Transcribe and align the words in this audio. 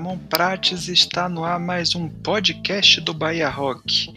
Ramon 0.00 0.16
Prates 0.16 0.88
está 0.88 1.28
no 1.28 1.44
ar 1.44 1.60
mais 1.60 1.94
um 1.94 2.08
podcast 2.08 3.02
do 3.02 3.12
Bahia 3.12 3.50
Rock. 3.50 4.10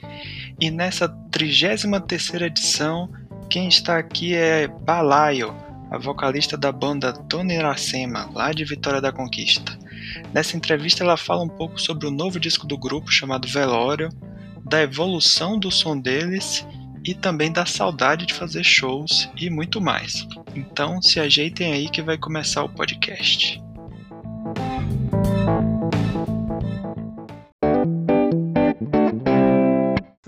E 0.58 0.72
nessa 0.72 1.10
33 1.30 2.42
edição, 2.42 3.12
quem 3.50 3.68
está 3.68 3.98
aqui 3.98 4.34
é 4.34 4.66
Balaio, 4.66 5.54
a 5.92 5.98
vocalista 5.98 6.56
da 6.56 6.72
banda 6.72 7.12
Tony 7.12 7.56
Iracema, 7.56 8.30
lá 8.34 8.54
de 8.54 8.64
Vitória 8.64 9.02
da 9.02 9.12
Conquista. 9.12 9.78
Nessa 10.34 10.56
entrevista 10.56 11.04
ela 11.04 11.18
fala 11.18 11.44
um 11.44 11.50
pouco 11.50 11.78
sobre 11.78 12.08
o 12.08 12.12
novo 12.12 12.40
disco 12.40 12.66
do 12.66 12.78
grupo 12.78 13.12
chamado 13.12 13.46
Velório, 13.46 14.08
da 14.64 14.82
evolução 14.82 15.60
do 15.60 15.70
som 15.70 16.00
deles 16.00 16.66
e 17.04 17.14
também 17.14 17.52
da 17.52 17.66
saudade 17.66 18.26
de 18.26 18.34
fazer 18.34 18.64
shows 18.64 19.30
e 19.36 19.50
muito 19.50 19.82
mais. 19.82 20.26
Então 20.56 21.02
se 21.02 21.20
ajeitem 21.20 21.74
aí 21.74 21.90
que 21.90 22.02
vai 22.02 22.18
começar 22.18 22.64
o 22.64 22.70
podcast. 22.70 23.63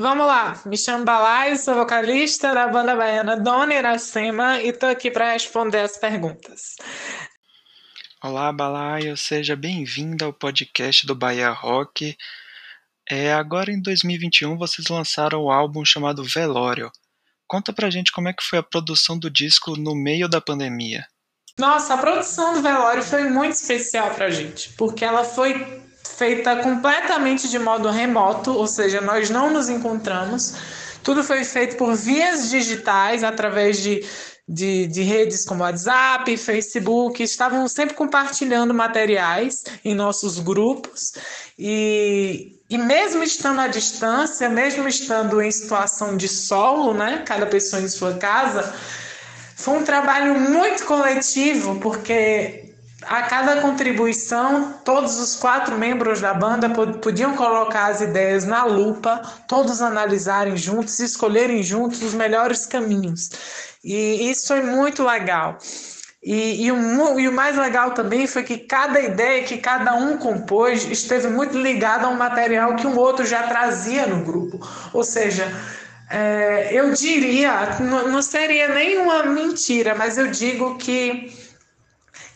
Vamos 0.05 0.27
lá, 0.27 0.61
me 0.67 0.77
chamo 0.77 1.03
Balai, 1.03 1.57
sou 1.57 1.73
vocalista 1.73 2.53
da 2.53 2.67
banda 2.67 2.95
baiana 2.95 3.35
Dona 3.37 3.73
Iracema 3.73 4.61
e 4.61 4.71
tô 4.71 4.85
aqui 4.85 5.09
para 5.09 5.31
responder 5.33 5.79
as 5.79 5.97
perguntas. 5.97 6.75
Olá, 8.23 8.53
Balaio, 8.53 9.17
seja 9.17 9.55
bem-vinda 9.55 10.25
ao 10.25 10.31
podcast 10.31 11.07
do 11.07 11.15
Bahia 11.15 11.49
Rock. 11.49 12.15
É, 13.09 13.33
agora 13.33 13.71
em 13.71 13.81
2021 13.81 14.55
vocês 14.59 14.89
lançaram 14.89 15.41
o 15.41 15.45
um 15.47 15.51
álbum 15.51 15.83
chamado 15.83 16.23
Velório. 16.23 16.91
Conta 17.47 17.73
pra 17.73 17.89
gente 17.89 18.11
como 18.11 18.29
é 18.29 18.33
que 18.33 18.43
foi 18.43 18.59
a 18.59 18.63
produção 18.63 19.17
do 19.17 19.27
disco 19.27 19.75
no 19.75 19.95
meio 19.95 20.29
da 20.29 20.39
pandemia. 20.39 21.03
Nossa, 21.57 21.95
a 21.95 21.97
produção 21.97 22.53
do 22.53 22.61
Velório 22.61 23.01
foi 23.01 23.27
muito 23.27 23.53
especial 23.53 24.13
pra 24.13 24.29
gente, 24.29 24.71
porque 24.73 25.03
ela 25.03 25.23
foi 25.23 25.83
feita 26.17 26.55
completamente 26.57 27.49
de 27.49 27.59
modo 27.59 27.89
remoto, 27.89 28.51
ou 28.53 28.67
seja, 28.67 29.01
nós 29.01 29.29
não 29.29 29.51
nos 29.51 29.69
encontramos. 29.69 30.53
Tudo 31.03 31.23
foi 31.23 31.43
feito 31.43 31.75
por 31.77 31.95
vias 31.95 32.49
digitais, 32.49 33.23
através 33.23 33.79
de, 33.81 34.03
de, 34.47 34.87
de 34.87 35.01
redes 35.03 35.45
como 35.45 35.63
WhatsApp, 35.63 36.35
Facebook, 36.37 37.21
estavam 37.21 37.67
sempre 37.67 37.95
compartilhando 37.95 38.73
materiais 38.73 39.63
em 39.83 39.93
nossos 39.93 40.39
grupos. 40.39 41.13
E, 41.59 42.59
e 42.69 42.77
mesmo 42.77 43.21
estando 43.23 43.59
à 43.59 43.67
distância, 43.67 44.49
mesmo 44.49 44.87
estando 44.87 45.41
em 45.41 45.51
situação 45.51 46.17
de 46.17 46.27
solo, 46.27 46.93
né, 46.93 47.23
cada 47.25 47.45
pessoa 47.45 47.81
em 47.81 47.87
sua 47.87 48.15
casa, 48.15 48.73
foi 49.55 49.77
um 49.77 49.83
trabalho 49.83 50.39
muito 50.39 50.85
coletivo, 50.85 51.79
porque 51.79 52.64
a 53.07 53.23
cada 53.23 53.61
contribuição, 53.61 54.73
todos 54.83 55.19
os 55.19 55.35
quatro 55.35 55.77
membros 55.77 56.21
da 56.21 56.33
banda 56.33 56.69
podiam 56.69 57.35
colocar 57.35 57.87
as 57.87 58.01
ideias 58.01 58.45
na 58.45 58.65
lupa, 58.65 59.21
todos 59.47 59.81
analisarem 59.81 60.57
juntos, 60.57 60.99
escolherem 60.99 61.61
juntos 61.61 62.01
os 62.01 62.13
melhores 62.13 62.65
caminhos. 62.65 63.29
E 63.83 64.29
isso 64.29 64.47
foi 64.47 64.61
muito 64.61 65.03
legal. 65.03 65.57
E, 66.23 66.65
e, 66.65 66.71
o, 66.71 67.19
e 67.19 67.27
o 67.27 67.31
mais 67.31 67.55
legal 67.55 67.91
também 67.91 68.25
foi 68.25 68.41
que 68.41 68.57
cada 68.57 68.99
ideia 68.99 69.43
que 69.43 69.59
cada 69.59 69.93
um 69.93 70.17
compôs 70.17 70.83
esteve 70.85 71.27
muito 71.27 71.55
ligada 71.55 72.07
a 72.07 72.09
um 72.09 72.17
material 72.17 72.75
que 72.75 72.87
um 72.87 72.97
outro 72.97 73.23
já 73.23 73.43
trazia 73.43 74.07
no 74.07 74.25
grupo. 74.25 74.59
Ou 74.91 75.03
seja, 75.03 75.47
é, 76.09 76.69
eu 76.71 76.91
diria, 76.93 77.77
não 77.79 78.23
seria 78.23 78.69
nenhuma 78.69 79.21
mentira, 79.23 79.93
mas 79.93 80.17
eu 80.17 80.27
digo 80.31 80.79
que 80.79 81.44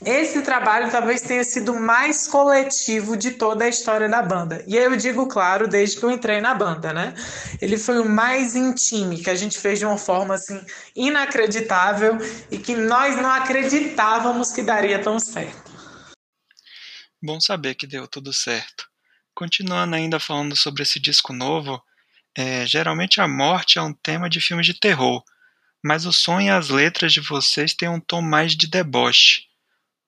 esse 0.06 0.42
trabalho 0.44 0.90
talvez 0.90 1.22
tenha 1.22 1.44
sido 1.44 1.74
mais 1.74 2.26
coletivo 2.26 3.18
de 3.18 3.32
toda 3.32 3.66
a 3.66 3.70
história 3.70 4.08
da 4.08 4.22
banda. 4.22 4.64
E 4.66 4.78
eu 4.78 4.96
digo, 4.96 5.28
claro, 5.28 5.68
desde 5.68 6.00
que 6.00 6.06
eu 6.06 6.12
entrei 6.12 6.40
na 6.40 6.54
banda, 6.54 6.94
né? 6.94 7.14
Ele 7.62 7.78
foi 7.78 8.00
o 8.00 8.08
mais 8.08 8.56
íntimo, 8.56 9.22
que 9.22 9.30
a 9.30 9.36
gente 9.36 9.60
fez 9.60 9.80
de 9.80 9.86
uma 9.86 9.98
forma 9.98 10.36
assim 10.36 10.62
inacreditável 10.96 12.18
e 12.50 12.58
que 12.58 12.76
nós 12.76 13.18
não 13.18 13.30
acreditávamos 13.30 14.54
que 14.54 14.62
daria 14.62 15.02
tão 15.02 15.20
certo. 15.20 15.70
Bom 17.22 17.42
saber 17.42 17.76
que 17.76 17.86
deu 17.86 18.08
tudo 18.08 18.32
certo. 18.32 18.88
Continuando 19.36 19.96
ainda 19.96 20.18
falando 20.18 20.56
sobre 20.56 20.84
esse 20.84 21.00
disco 21.00 21.34
novo, 21.34 21.82
é, 22.34 22.66
geralmente 22.66 23.20
a 23.20 23.28
morte 23.28 23.78
é 23.78 23.82
um 23.82 23.94
tema 23.94 24.30
de 24.30 24.40
filmes 24.40 24.66
de 24.66 24.74
terror, 24.74 25.22
mas 25.84 26.06
o 26.06 26.14
som 26.14 26.40
e 26.40 26.50
as 26.50 26.70
letras 26.70 27.12
de 27.12 27.20
vocês 27.20 27.74
têm 27.74 27.90
um 27.90 28.00
tom 28.00 28.22
mais 28.22 28.56
de 28.56 28.66
deboche. 28.66 29.49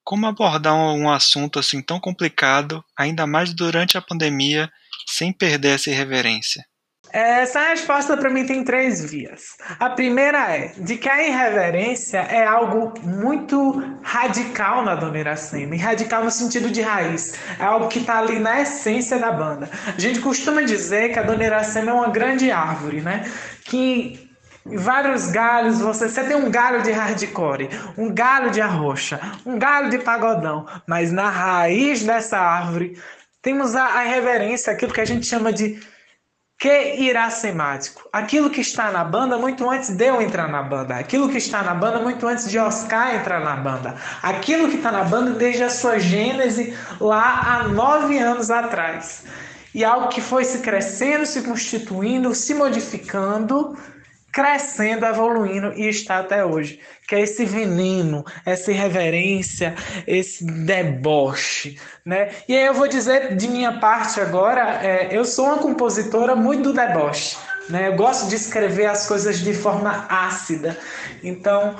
Como 0.04 0.26
abordar 0.26 0.74
um 0.74 1.10
assunto 1.10 1.58
assim 1.58 1.80
tão 1.80 2.00
complicado, 2.00 2.84
ainda 2.96 3.26
mais 3.26 3.54
durante 3.54 3.96
a 3.96 4.02
pandemia, 4.02 4.70
sem 5.06 5.32
perder 5.32 5.76
essa 5.76 5.90
irreverência? 5.90 6.64
Essa 7.12 7.68
resposta 7.68 8.16
para 8.16 8.30
mim 8.30 8.46
tem 8.46 8.64
três 8.64 9.04
vias. 9.04 9.42
A 9.78 9.90
primeira 9.90 10.56
é 10.56 10.68
de 10.78 10.96
que 10.96 11.08
a 11.10 11.22
irreverência 11.22 12.18
é 12.20 12.46
algo 12.46 12.94
muito 13.02 13.82
radical 14.02 14.82
na 14.82 14.94
Dona 14.94 15.18
Iracema, 15.18 15.74
e 15.74 15.78
radical 15.78 16.24
no 16.24 16.30
sentido 16.30 16.70
de 16.70 16.80
raiz. 16.80 17.34
É 17.58 17.64
algo 17.64 17.88
que 17.88 17.98
está 17.98 18.18
ali 18.18 18.38
na 18.38 18.62
essência 18.62 19.18
da 19.18 19.30
banda. 19.30 19.68
A 19.94 20.00
gente 20.00 20.20
costuma 20.20 20.62
dizer 20.62 21.12
que 21.12 21.18
a 21.18 21.22
Dona 21.22 21.44
Iracema 21.44 21.90
é 21.90 21.94
uma 21.94 22.08
grande 22.08 22.50
árvore, 22.50 23.02
né? 23.02 23.30
Que 23.66 24.31
vários 24.64 25.30
galhos, 25.30 25.80
você, 25.80 26.08
você 26.08 26.24
tem 26.24 26.36
um 26.36 26.50
galho 26.50 26.82
de 26.82 26.90
hardcore, 26.90 27.68
um 27.96 28.12
galho 28.12 28.50
de 28.50 28.60
arrocha, 28.60 29.20
um 29.44 29.58
galho 29.58 29.90
de 29.90 29.98
pagodão, 29.98 30.66
mas 30.86 31.12
na 31.12 31.28
raiz 31.28 32.02
dessa 32.04 32.38
árvore 32.38 32.98
temos 33.40 33.74
a, 33.74 33.84
a 33.84 34.02
reverência, 34.02 34.72
aquilo 34.72 34.92
que 34.92 35.00
a 35.00 35.04
gente 35.04 35.26
chama 35.26 35.52
de 35.52 35.80
que 36.62 36.94
iracemático. 36.94 38.08
Aquilo 38.12 38.48
que 38.48 38.60
está 38.60 38.92
na 38.92 39.02
banda 39.02 39.36
muito 39.36 39.68
antes 39.68 39.96
de 39.96 40.04
eu 40.04 40.22
entrar 40.22 40.46
na 40.46 40.62
banda. 40.62 40.94
Aquilo 40.94 41.28
que 41.28 41.38
está 41.38 41.60
na 41.60 41.74
banda 41.74 41.98
muito 41.98 42.24
antes 42.24 42.48
de 42.48 42.56
Oscar 42.56 43.16
entrar 43.16 43.40
na 43.40 43.56
banda. 43.56 43.96
Aquilo 44.22 44.68
que 44.68 44.76
está 44.76 44.92
na 44.92 45.02
banda 45.02 45.32
desde 45.32 45.64
a 45.64 45.68
sua 45.68 45.98
gênese 45.98 46.72
lá 47.00 47.40
há 47.40 47.68
nove 47.68 48.16
anos 48.16 48.48
atrás. 48.48 49.24
E 49.74 49.84
algo 49.84 50.06
que 50.06 50.20
foi 50.20 50.44
se 50.44 50.58
crescendo, 50.58 51.26
se 51.26 51.42
constituindo, 51.42 52.32
se 52.32 52.54
modificando 52.54 53.76
crescendo, 54.32 55.04
evoluindo 55.04 55.72
e 55.74 55.88
está 55.88 56.18
até 56.18 56.44
hoje. 56.44 56.80
Que 57.06 57.16
é 57.16 57.20
esse 57.20 57.44
veneno, 57.44 58.24
essa 58.46 58.72
irreverência, 58.72 59.74
esse 60.06 60.44
deboche, 60.44 61.78
né? 62.04 62.30
E 62.48 62.56
aí 62.56 62.64
eu 62.64 62.74
vou 62.74 62.88
dizer 62.88 63.36
de 63.36 63.48
minha 63.48 63.78
parte 63.78 64.20
agora, 64.20 64.80
é, 64.82 65.08
eu 65.10 65.24
sou 65.24 65.46
uma 65.46 65.58
compositora 65.58 66.34
muito 66.34 66.62
do 66.62 66.72
deboche, 66.72 67.36
né? 67.68 67.88
Eu 67.88 67.96
gosto 67.96 68.28
de 68.28 68.36
escrever 68.36 68.86
as 68.86 69.06
coisas 69.06 69.40
de 69.40 69.52
forma 69.52 70.06
ácida. 70.08 70.78
Então, 71.22 71.76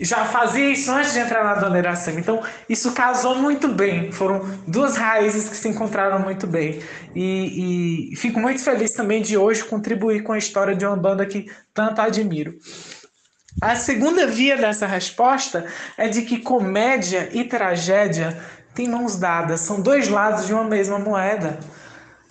já 0.00 0.24
fazia 0.24 0.70
isso 0.70 0.90
antes 0.90 1.12
de 1.12 1.18
entrar 1.18 1.44
na 1.44 1.54
Dona 1.54 1.78
Iracema. 1.78 2.18
Então, 2.18 2.42
isso 2.68 2.92
casou 2.92 3.34
muito 3.36 3.68
bem. 3.68 4.10
Foram 4.10 4.40
duas 4.66 4.96
raízes 4.96 5.48
que 5.48 5.56
se 5.56 5.68
encontraram 5.68 6.18
muito 6.20 6.46
bem. 6.46 6.80
E, 7.14 8.12
e, 8.12 8.16
fico 8.16 8.40
muito 8.40 8.62
feliz 8.62 8.92
também 8.92 9.20
de 9.20 9.36
hoje 9.36 9.62
contribuir 9.62 10.22
com 10.22 10.32
a 10.32 10.38
história 10.38 10.74
de 10.74 10.86
uma 10.86 10.96
banda 10.96 11.26
que 11.26 11.50
tanto 11.74 12.00
admiro. 12.00 12.54
A 13.60 13.76
segunda 13.76 14.26
via 14.26 14.56
dessa 14.56 14.86
resposta 14.86 15.66
é 15.98 16.08
de 16.08 16.22
que 16.22 16.38
comédia 16.38 17.28
e 17.32 17.44
tragédia 17.44 18.40
têm 18.74 18.88
mãos 18.88 19.16
dadas, 19.16 19.60
são 19.60 19.82
dois 19.82 20.08
lados 20.08 20.46
de 20.46 20.54
uma 20.54 20.64
mesma 20.64 20.98
moeda. 20.98 21.58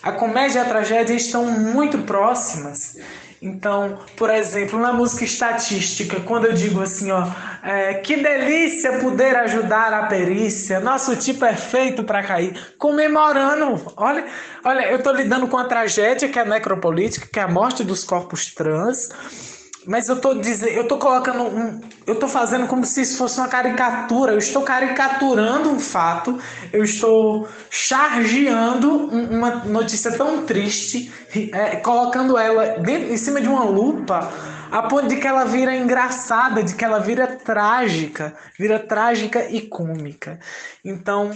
A 0.02 0.10
comédia 0.10 0.58
e 0.58 0.62
a 0.62 0.64
tragédia 0.64 1.14
estão 1.14 1.44
muito 1.46 1.98
próximas 1.98 2.96
então, 3.42 3.98
por 4.16 4.28
exemplo, 4.28 4.78
na 4.78 4.92
música 4.92 5.24
estatística, 5.24 6.20
quando 6.20 6.44
eu 6.44 6.52
digo 6.52 6.82
assim, 6.82 7.10
ó, 7.10 7.26
é, 7.62 7.94
que 7.94 8.16
delícia 8.16 8.98
poder 8.98 9.36
ajudar 9.36 9.92
a 9.92 10.06
perícia, 10.06 10.80
nosso 10.80 11.14
tipo 11.16 11.44
é 11.44 11.54
feito 11.54 12.04
para 12.04 12.22
cair, 12.22 12.74
comemorando. 12.78 13.92
Olha, 13.96 14.24
olha, 14.64 14.90
eu 14.90 14.96
estou 14.96 15.14
lidando 15.14 15.46
com 15.46 15.58
a 15.58 15.64
tragédia 15.64 16.28
que 16.28 16.38
é 16.38 16.42
a 16.42 16.44
necropolítica, 16.44 17.28
que 17.30 17.38
é 17.38 17.42
a 17.42 17.48
morte 17.48 17.84
dos 17.84 18.04
corpos 18.04 18.54
trans 18.54 19.59
mas 19.90 20.08
eu 20.08 20.20
tô 20.20 20.34
dizendo, 20.34 20.70
eu 20.70 20.86
tô 20.86 20.98
colocando 20.98 21.42
um, 21.42 21.80
eu 22.06 22.14
tô 22.14 22.28
fazendo 22.28 22.68
como 22.68 22.86
se 22.86 23.02
isso 23.02 23.18
fosse 23.18 23.40
uma 23.40 23.48
caricatura. 23.48 24.30
Eu 24.30 24.38
estou 24.38 24.62
caricaturando 24.62 25.68
um 25.68 25.80
fato. 25.80 26.38
Eu 26.72 26.84
estou 26.84 27.48
chargeando 27.68 29.08
uma 29.08 29.64
notícia 29.64 30.16
tão 30.16 30.46
triste, 30.46 31.12
é, 31.52 31.74
colocando 31.74 32.38
ela 32.38 32.78
dentro, 32.78 33.12
em 33.12 33.16
cima 33.16 33.40
de 33.40 33.48
uma 33.48 33.64
lupa, 33.64 34.32
a 34.70 34.80
ponto 34.84 35.08
de 35.08 35.16
que 35.16 35.26
ela 35.26 35.44
vira 35.44 35.74
engraçada, 35.74 36.62
de 36.62 36.76
que 36.76 36.84
ela 36.84 37.00
vira 37.00 37.26
trágica, 37.26 38.32
vira 38.56 38.78
trágica 38.78 39.50
e 39.50 39.62
cômica. 39.62 40.38
Então, 40.84 41.32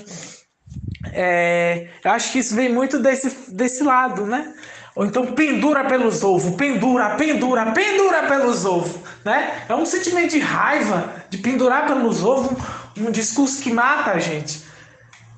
é, 1.12 1.88
eu 2.04 2.10
acho 2.12 2.30
que 2.30 2.38
isso 2.38 2.54
vem 2.54 2.72
muito 2.72 3.00
desse, 3.00 3.52
desse 3.52 3.82
lado, 3.82 4.24
né? 4.24 4.54
Ou 4.94 5.04
então 5.04 5.26
pendura 5.34 5.84
pelos 5.84 6.22
ovos, 6.22 6.54
pendura, 6.54 7.16
pendura, 7.16 7.72
pendura 7.72 8.22
pelos 8.28 8.64
ovos, 8.64 8.96
né? 9.24 9.64
É 9.68 9.74
um 9.74 9.84
sentimento 9.84 10.30
de 10.30 10.38
raiva, 10.38 11.24
de 11.28 11.38
pendurar 11.38 11.86
pelos 11.86 12.22
ovos, 12.22 12.56
um, 12.96 13.10
discurso 13.10 13.60
que 13.60 13.72
mata 13.72 14.12
a 14.12 14.18
gente. 14.20 14.62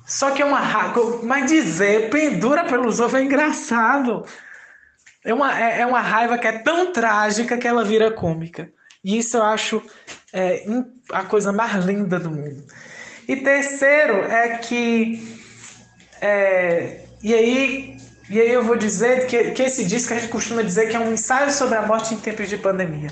Só 0.05 0.29
que 0.29 0.43
é 0.43 0.45
uma 0.45 0.59
raiva. 0.59 1.21
Mas 1.23 1.49
dizer 1.49 2.09
pendura 2.11 2.65
pelos 2.65 2.99
ovos 2.99 3.15
é 3.15 3.23
engraçado. 3.23 4.25
É 5.25 5.33
uma, 5.33 5.59
é, 5.59 5.81
é 5.81 5.85
uma 5.87 6.01
raiva 6.01 6.37
que 6.37 6.47
é 6.47 6.59
tão 6.59 6.91
trágica 6.91 7.57
que 7.57 7.67
ela 7.67 7.83
vira 7.83 8.11
cômica. 8.11 8.69
E 9.03 9.17
isso 9.17 9.37
eu 9.37 9.43
acho 9.43 9.81
é, 10.31 10.65
a 11.11 11.23
coisa 11.23 11.51
mais 11.51 11.83
linda 11.83 12.19
do 12.19 12.29
mundo. 12.29 12.63
E 13.27 13.35
terceiro 13.35 14.17
é 14.31 14.57
que. 14.59 15.41
É, 16.21 17.01
e 17.23 17.33
aí. 17.33 17.96
E 18.29 18.41
aí 18.41 18.51
eu 18.51 18.63
vou 18.63 18.75
dizer 18.75 19.25
que, 19.27 19.51
que 19.51 19.63
esse 19.63 19.85
disco 19.85 20.13
a 20.13 20.17
gente 20.17 20.29
costuma 20.29 20.61
dizer 20.61 20.89
que 20.89 20.95
é 20.95 20.99
um 20.99 21.13
ensaio 21.13 21.51
sobre 21.51 21.77
a 21.77 21.85
morte 21.85 22.13
em 22.13 22.17
tempos 22.17 22.49
de 22.49 22.57
pandemia. 22.57 23.09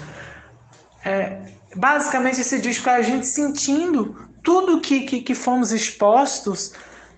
É, 1.03 1.37
basicamente 1.75 2.41
esse 2.41 2.59
disco 2.59 2.89
é 2.89 2.95
a 2.95 3.01
gente 3.01 3.25
sentindo 3.25 4.27
tudo 4.43 4.81
que, 4.81 5.01
que, 5.01 5.21
que 5.21 5.33
fomos 5.33 5.71
expostos 5.71 6.73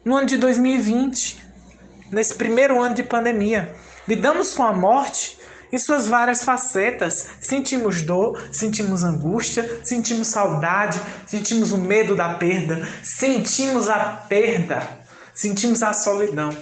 no 0.06 0.16
ano 0.16 0.28
de 0.28 0.38
2020, 0.38 1.44
nesse 2.12 2.36
primeiro 2.36 2.82
ano 2.82 2.94
de 2.94 3.04
pandemia. 3.04 3.76
Lidamos 4.08 4.54
com 4.54 4.64
a 4.64 4.72
morte 4.72 5.38
em 5.72 5.78
suas 5.78 6.08
várias 6.08 6.44
facetas. 6.44 7.30
Sentimos 7.42 8.04
dor, 8.04 8.42
sentimos 8.52 9.04
angústia, 9.04 9.82
sentimos 9.84 10.28
saudade, 10.28 11.02
sentimos 11.26 11.72
o 11.72 11.78
medo 11.78 12.16
da 12.16 12.36
perda, 12.36 12.88
sentimos 13.04 13.90
a 13.90 14.00
perda, 14.30 14.88
sentimos 15.34 15.82
a 15.84 15.94
solidão. 15.94 16.56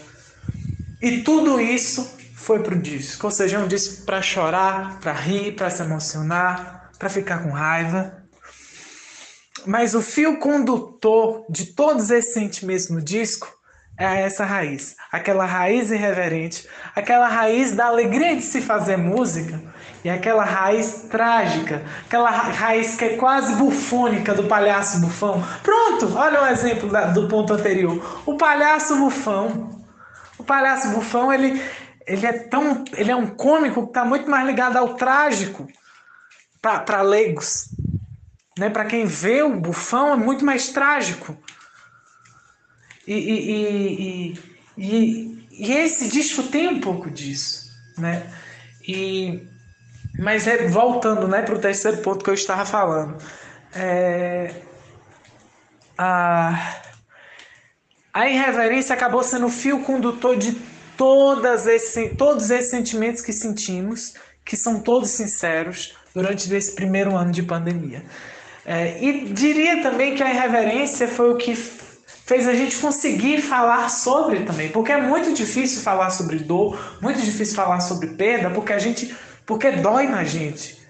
E 1.05 1.21
tudo 1.21 1.61
isso 1.61 2.17
foi 2.33 2.63
pro 2.63 2.75
disco, 2.75 3.27
ou 3.27 3.31
seja, 3.31 3.57
é 3.57 3.59
um 3.59 3.67
disco 3.67 4.03
para 4.07 4.23
chorar, 4.23 4.99
para 4.99 5.13
rir, 5.13 5.51
para 5.51 5.69
se 5.69 5.83
emocionar, 5.83 6.89
para 6.97 7.09
ficar 7.09 7.43
com 7.43 7.51
raiva. 7.51 8.23
Mas 9.67 9.93
o 9.93 10.01
fio 10.01 10.39
condutor 10.39 11.45
de 11.47 11.67
todos 11.67 12.09
esses 12.09 12.33
sentimentos 12.33 12.89
no 12.89 13.03
disco 13.03 13.47
é 13.99 14.21
essa 14.21 14.43
raiz, 14.43 14.95
aquela 15.11 15.45
raiz 15.45 15.91
irreverente, 15.91 16.67
aquela 16.95 17.27
raiz 17.27 17.73
da 17.73 17.85
alegria 17.85 18.35
de 18.35 18.41
se 18.41 18.59
fazer 18.59 18.97
música 18.97 19.61
e 20.03 20.09
aquela 20.09 20.43
raiz 20.43 21.03
trágica, 21.07 21.83
aquela 22.07 22.31
raiz 22.31 22.95
que 22.95 23.05
é 23.05 23.09
quase 23.15 23.53
bufônica 23.57 24.33
do 24.33 24.45
palhaço 24.45 24.99
bufão. 25.01 25.43
Pronto, 25.61 26.17
olha 26.17 26.41
um 26.41 26.47
exemplo 26.47 26.89
do 27.13 27.27
ponto 27.27 27.53
anterior. 27.53 28.23
O 28.25 28.37
palhaço 28.37 28.95
bufão. 28.95 29.84
O 30.37 30.43
palhaço 30.43 30.89
bufão, 30.89 31.31
ele, 31.31 31.61
ele 32.05 32.25
é 32.25 32.33
tão, 32.33 32.83
ele 32.93 33.11
é 33.11 33.15
um 33.15 33.27
cômico 33.27 33.83
que 33.83 33.89
está 33.89 34.03
muito 34.03 34.29
mais 34.29 34.45
ligado 34.45 34.77
ao 34.77 34.95
trágico 34.95 35.67
para 36.61 37.01
leigos. 37.01 37.69
Né? 38.57 38.69
Para 38.69 38.85
quem 38.85 39.05
vê 39.05 39.43
o 39.43 39.59
bufão 39.59 40.13
é 40.13 40.17
muito 40.17 40.43
mais 40.43 40.69
trágico. 40.69 41.37
E, 43.07 43.13
e, 43.13 43.51
e, 43.51 44.39
e, 44.77 45.47
e 45.51 45.73
esse 45.73 46.07
disco 46.09 46.43
tem 46.43 46.67
um 46.67 46.79
pouco 46.79 47.09
disso, 47.11 47.71
né? 47.97 48.33
E, 48.87 49.47
mas 50.17 50.47
é, 50.47 50.67
voltando 50.67 51.27
né, 51.27 51.41
para 51.41 51.55
o 51.55 51.59
terceiro 51.59 51.97
ponto 51.97 52.23
que 52.23 52.29
eu 52.29 52.33
estava 52.33 52.65
falando. 52.65 53.17
É, 53.73 54.55
a, 55.97 56.81
a 58.15 58.29
irreverência 58.29 58.95
acabou 58.95 59.21
sendo 59.21 59.47
o 59.47 59.49
fio 59.49 59.81
condutor 59.81 60.37
de 60.37 60.53
todas 60.95 61.67
esse, 61.67 62.15
todos 62.15 62.49
esses 62.49 62.71
sentimentos 62.71 63.21
que 63.21 63.33
sentimos, 63.33 64.13
que 64.45 64.55
são 64.55 64.79
todos 64.79 65.09
sinceros, 65.09 65.93
durante 66.13 66.51
esse 66.55 66.73
primeiro 66.73 67.13
ano 67.13 67.29
de 67.29 67.43
pandemia. 67.43 68.05
É, 68.65 69.03
e 69.03 69.25
diria 69.25 69.83
também 69.83 70.15
que 70.15 70.23
a 70.23 70.33
irreverência 70.33 71.09
foi 71.09 71.33
o 71.33 71.35
que 71.35 71.53
fez 71.55 72.47
a 72.47 72.53
gente 72.53 72.77
conseguir 72.77 73.41
falar 73.41 73.89
sobre 73.89 74.45
também, 74.45 74.69
porque 74.69 74.93
é 74.93 75.01
muito 75.01 75.33
difícil 75.33 75.81
falar 75.81 76.09
sobre 76.09 76.39
dor, 76.39 76.97
muito 77.01 77.21
difícil 77.21 77.53
falar 77.53 77.81
sobre 77.81 78.07
perda, 78.11 78.49
porque 78.49 78.71
a 78.71 78.79
gente, 78.79 79.13
porque 79.45 79.71
dói 79.71 80.07
na 80.07 80.23
gente, 80.23 80.81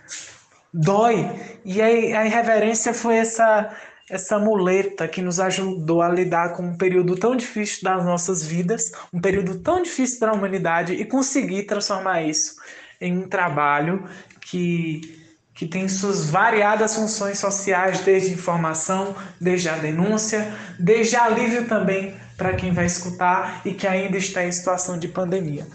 dói. 0.72 1.28
E 1.66 1.82
a, 1.82 1.88
a 1.88 2.26
irreverência 2.28 2.94
foi 2.94 3.16
essa 3.16 3.76
essa 4.10 4.38
muleta 4.38 5.08
que 5.08 5.22
nos 5.22 5.40
ajudou 5.40 6.02
a 6.02 6.10
lidar 6.10 6.54
com 6.54 6.64
um 6.64 6.78
período 6.78 7.16
tão 7.16 7.36
difícil 7.36 7.84
das 7.84 8.06
nossas 8.06 8.46
vidas, 8.46 8.92
um 9.12 9.20
período 9.20 9.60
tão 9.60 9.82
difícil 9.82 10.20
para 10.20 10.32
a 10.32 10.36
humanidade 10.36 10.94
e 10.94 11.06
conseguir 11.06 11.64
transformar 11.64 12.22
isso 12.22 12.56
em 13.02 13.18
um 13.18 13.28
trabalho 13.28 14.08
que 14.42 15.24
que 15.56 15.66
tem 15.66 15.88
suas 15.88 16.30
variadas 16.30 16.96
funções 16.96 17.40
sociais, 17.40 18.02
desde 18.02 18.34
informação, 18.34 19.16
desde 19.40 19.70
a 19.70 19.78
denúncia, 19.78 20.54
desde 20.78 21.16
alívio 21.16 21.66
também 21.66 22.14
para 22.36 22.54
quem 22.54 22.74
vai 22.74 22.86
escutar 22.86 23.66
e 23.66 23.74
que 23.74 23.88
ainda 23.88 24.18
está 24.18 24.44
em 24.44 24.52
situação 24.52 25.00
de 25.00 25.08
pandemia. 25.08 25.66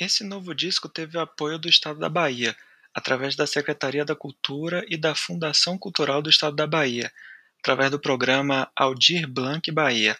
Esse 0.00 0.22
novo 0.22 0.54
disco 0.54 0.88
teve 0.88 1.18
apoio 1.18 1.58
do 1.58 1.68
Estado 1.68 1.98
da 1.98 2.08
Bahia, 2.08 2.54
através 2.94 3.34
da 3.34 3.46
Secretaria 3.46 4.04
da 4.04 4.14
Cultura 4.14 4.84
e 4.88 4.96
da 4.96 5.14
Fundação 5.14 5.76
Cultural 5.76 6.22
do 6.22 6.30
Estado 6.30 6.54
da 6.54 6.66
Bahia, 6.66 7.10
através 7.58 7.90
do 7.90 7.98
programa 7.98 8.70
Aldir 8.76 9.26
Blanc 9.28 9.70
Bahia. 9.72 10.16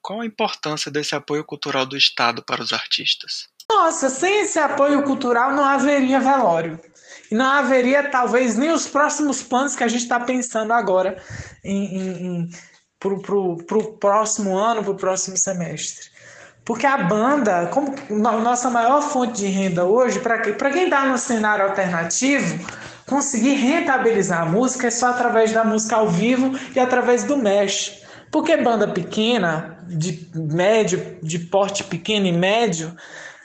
Qual 0.00 0.20
a 0.20 0.26
importância 0.26 0.90
desse 0.90 1.14
apoio 1.14 1.44
cultural 1.44 1.84
do 1.84 1.96
Estado 1.96 2.42
para 2.42 2.62
os 2.62 2.72
artistas? 2.72 3.46
Nossa, 3.70 4.10
sem 4.10 4.42
esse 4.42 4.58
apoio 4.58 5.02
cultural 5.04 5.52
não 5.52 5.64
haveria 5.64 6.18
velório. 6.18 6.80
E 7.30 7.34
não 7.34 7.46
haveria, 7.46 8.10
talvez, 8.10 8.56
nem 8.56 8.70
os 8.70 8.86
próximos 8.86 9.42
planos 9.42 9.76
que 9.76 9.84
a 9.84 9.88
gente 9.88 10.02
está 10.02 10.18
pensando 10.18 10.72
agora 10.72 11.22
para 12.98 13.14
o 13.78 13.92
próximo 13.98 14.56
ano, 14.58 14.82
para 14.82 14.92
o 14.92 14.96
próximo 14.96 15.36
semestre. 15.36 16.11
Porque 16.64 16.86
a 16.86 16.96
banda, 16.98 17.66
como 17.66 17.94
nossa 18.10 18.70
maior 18.70 19.02
fonte 19.02 19.40
de 19.40 19.46
renda 19.46 19.84
hoje, 19.84 20.20
para 20.20 20.70
quem 20.70 20.84
está 20.84 21.04
no 21.06 21.18
cenário 21.18 21.64
alternativo, 21.64 22.64
conseguir 23.06 23.54
rentabilizar 23.54 24.42
a 24.42 24.46
música 24.46 24.86
é 24.86 24.90
só 24.90 25.08
através 25.08 25.52
da 25.52 25.64
música 25.64 25.96
ao 25.96 26.08
vivo 26.08 26.56
e 26.74 26.78
através 26.78 27.24
do 27.24 27.36
mesh. 27.36 28.02
Porque 28.30 28.56
banda 28.56 28.88
pequena, 28.88 29.76
de 29.86 30.30
médio, 30.34 31.18
de 31.22 31.38
porte 31.38 31.84
pequeno 31.84 32.26
e 32.26 32.32
médio, 32.32 32.96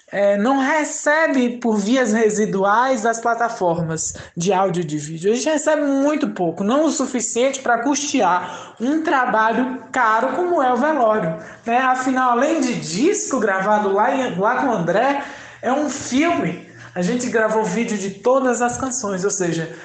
é, 0.10 0.38
não 0.38 0.60
recebe 0.60 1.58
por 1.58 1.78
vias 1.78 2.14
residuais 2.14 3.04
das 3.04 3.20
plataformas 3.20 4.16
de 4.36 4.54
áudio 4.54 4.82
e 4.82 4.86
de 4.86 4.98
vídeo. 4.98 5.32
A 5.32 5.36
gente 5.36 5.50
recebe 5.50 5.82
muito 5.82 6.30
pouco, 6.30 6.64
não 6.64 6.86
o 6.86 6.92
suficiente 6.92 7.62
para 7.62 7.80
custear 7.80 8.76
um 8.80 9.04
trabalho 9.04 9.84
caro 9.92 10.30
como 10.36 10.62
é 10.62 10.72
o 10.72 10.78
velório. 10.78 11.38
Né? 11.66 11.78
Afinal, 11.78 12.32
além 12.32 12.62
de 12.62 12.76
disco 12.76 13.40
gravado 13.40 13.92
lá, 13.92 14.08
lá 14.38 14.62
com 14.62 14.68
o 14.68 14.72
André, 14.72 15.24
é 15.62 15.74
um 15.74 15.90
filme. 15.90 16.68
A 16.96 17.02
gente 17.02 17.30
gravou 17.30 17.66
vídeo 17.66 17.98
de 17.98 18.12
todas 18.12 18.62
as 18.62 18.78
canções, 18.78 19.26
ou 19.26 19.30
seja, 19.30 19.76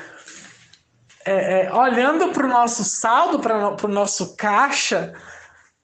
é, 1.25 1.67
é, 1.67 1.73
olhando 1.75 2.29
para 2.29 2.47
o 2.47 2.49
nosso 2.49 2.85
saldo, 2.85 3.41
para 3.41 3.77
o 3.85 3.89
nosso 3.89 4.37
caixa, 4.37 5.13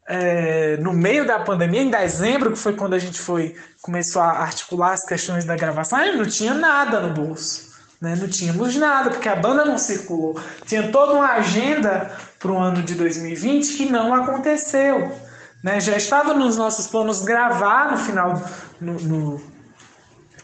é, 0.09 0.79
no 0.79 0.95
meio 0.95 1.27
da 1.27 1.39
pandemia, 1.39 1.83
em 1.83 1.91
dezembro, 1.91 2.53
que 2.53 2.59
foi 2.59 2.75
quando 2.75 2.95
a 2.95 2.99
gente 2.99 3.21
foi 3.21 3.55
começou 3.83 4.23
a 4.23 4.31
articular 4.31 4.93
as 4.93 5.05
questões 5.05 5.45
da 5.45 5.55
gravação, 5.55 5.99
não 6.17 6.27
tinha 6.27 6.55
nada 6.55 6.99
no 7.01 7.13
bolso. 7.13 7.69
Né? 8.01 8.17
Não 8.17 8.29
tínhamos 8.29 8.75
nada, 8.77 9.11
porque 9.11 9.29
a 9.29 9.37
banda 9.37 9.65
não 9.65 9.77
circulou. 9.77 10.41
Tinha 10.65 10.91
toda 10.91 11.13
uma 11.13 11.33
agenda 11.33 12.17
para 12.39 12.51
o 12.51 12.59
ano 12.59 12.83
de 12.83 12.95
2020 12.95 13.77
que 13.77 13.87
não 13.87 14.15
aconteceu. 14.15 15.15
Né? 15.63 15.81
Já 15.81 15.97
estava 15.97 16.33
nos 16.33 16.57
nossos 16.57 16.87
planos 16.87 17.23
gravar 17.23 17.91
no 17.91 17.99
final, 17.99 18.43
no, 18.81 18.95
no, 18.95 19.43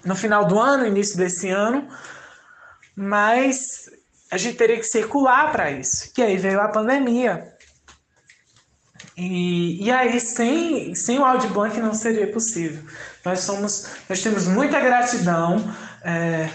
no 0.04 0.16
final 0.16 0.44
do 0.44 0.59
ano, 0.59 0.87
início 0.87 1.16
desse 1.16 1.49
ano, 1.49 1.88
mas 2.97 3.88
a 4.30 4.37
gente 4.37 4.56
teria 4.56 4.76
que 4.76 4.85
circular 4.85 5.52
para 5.52 5.71
isso. 5.71 6.11
E 6.18 6.23
aí 6.23 6.37
veio 6.37 6.61
a 6.61 6.68
pandemia. 6.68 7.54
E, 9.16 9.85
e 9.85 9.90
aí, 9.92 10.18
sem, 10.18 10.94
sem 10.94 11.18
o 11.18 11.25
Audiblank 11.25 11.78
não 11.78 11.94
seria 11.94 12.30
possível. 12.33 12.83
Nós, 13.25 13.40
somos, 13.40 13.87
nós 14.09 14.23
temos 14.23 14.49
muita 14.49 14.80
gratidão 14.80 15.73
é, 16.02 16.49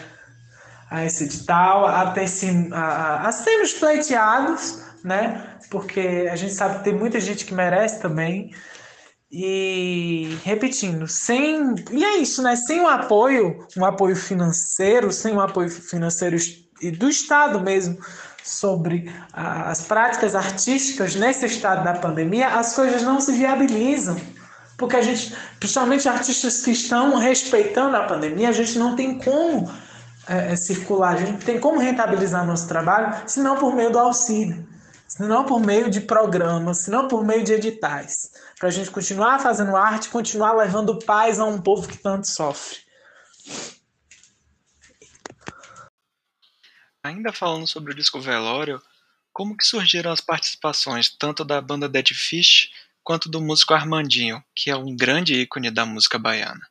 a 0.90 1.06
esse 1.06 1.24
edital, 1.24 1.86
a, 1.88 2.12
ter, 2.12 2.28
a, 2.74 3.28
a, 3.28 3.32
sermos 3.32 3.74
pleiteados, 3.74 4.84
né? 5.04 5.58
porque 5.70 6.28
a 6.32 6.36
gente 6.36 6.54
sabe 6.54 6.80
que 6.80 6.84
tem 6.84 6.94
muita 6.94 7.20
gente 7.20 7.46
que 7.46 7.54
merece 7.54 8.02
também. 8.02 8.54
E 9.32 10.38
repetindo, 10.44 11.08
sem. 11.08 11.76
E 11.92 12.04
é 12.04 12.18
isso, 12.18 12.42
né? 12.42 12.56
Sem 12.56 12.80
o 12.80 12.86
um 12.86 12.88
apoio, 12.88 13.68
um 13.78 13.86
apoio 13.86 14.16
financeiro, 14.16 15.12
sem 15.12 15.36
um 15.36 15.40
apoio 15.40 15.70
financeiro 15.70 16.36
e 16.82 16.90
do 16.90 17.08
Estado 17.08 17.60
mesmo 17.60 18.00
sobre 18.50 19.14
as 19.32 19.82
práticas 19.82 20.36
artísticas 20.36 21.16
nesse 21.16 21.46
estado 21.46 21.84
da 21.84 21.94
pandemia, 21.94 22.50
as 22.50 22.76
coisas 22.76 23.04
não 23.04 23.22
se 23.22 23.32
viabilizam. 23.32 24.18
Porque 24.78 24.96
a 24.96 25.02
gente, 25.02 25.36
principalmente 25.60 26.08
artistas 26.08 26.62
que 26.62 26.72
estão 26.72 27.18
respeitando 27.18 27.96
a 27.96 28.06
pandemia, 28.06 28.50
a 28.50 28.54
gente 28.54 28.80
não 28.80 28.96
tem 28.96 29.20
como 29.20 29.70
é, 30.28 30.54
é 30.54 30.56
circular, 30.56 31.16
a 31.16 31.18
gente 31.18 31.46
tem 31.46 31.60
como 31.60 31.80
rentabilizar 31.80 32.46
nosso 32.46 32.68
trabalho, 32.68 33.24
senão 33.28 33.58
por 33.58 33.76
meio 33.76 33.92
do 33.92 34.00
auxílio. 34.00 34.68
se 35.08 35.22
não 35.24 35.44
por 35.44 35.60
meio 35.60 35.90
de 35.90 36.02
programas, 36.02 36.80
se 36.80 36.92
não 36.92 37.08
por 37.08 37.26
meio 37.26 37.44
de 37.44 37.54
editais, 37.54 38.32
para 38.58 38.70
a 38.70 38.72
gente 38.72 38.90
continuar 38.90 39.40
fazendo 39.40 39.76
arte, 39.76 40.10
continuar 40.10 40.54
levando 40.54 41.00
paz 41.00 41.40
a 41.40 41.46
um 41.46 41.60
povo 41.60 41.88
que 41.88 41.98
tanto 41.98 42.28
sofre. 42.28 42.78
Ainda 47.04 47.32
falando 47.32 47.66
sobre 47.66 47.94
o 47.94 47.96
disco 47.96 48.20
Velório, 48.20 48.82
como 49.32 49.56
que 49.56 49.66
surgiram 49.66 50.12
as 50.12 50.20
participações 50.20 51.10
tanto 51.10 51.46
da 51.46 51.62
banda 51.62 51.88
Dead 51.88 52.10
Fish 52.14 52.70
quanto 53.04 53.30
do 53.30 53.42
músico 53.42 53.74
Armandinho, 53.74 54.44
que 54.54 54.70
é 54.70 54.76
um 54.76 54.96
grande 54.96 55.34
ícone 55.34 55.72
da 55.72 55.86
música 55.86 56.20
baiana? 56.20 56.62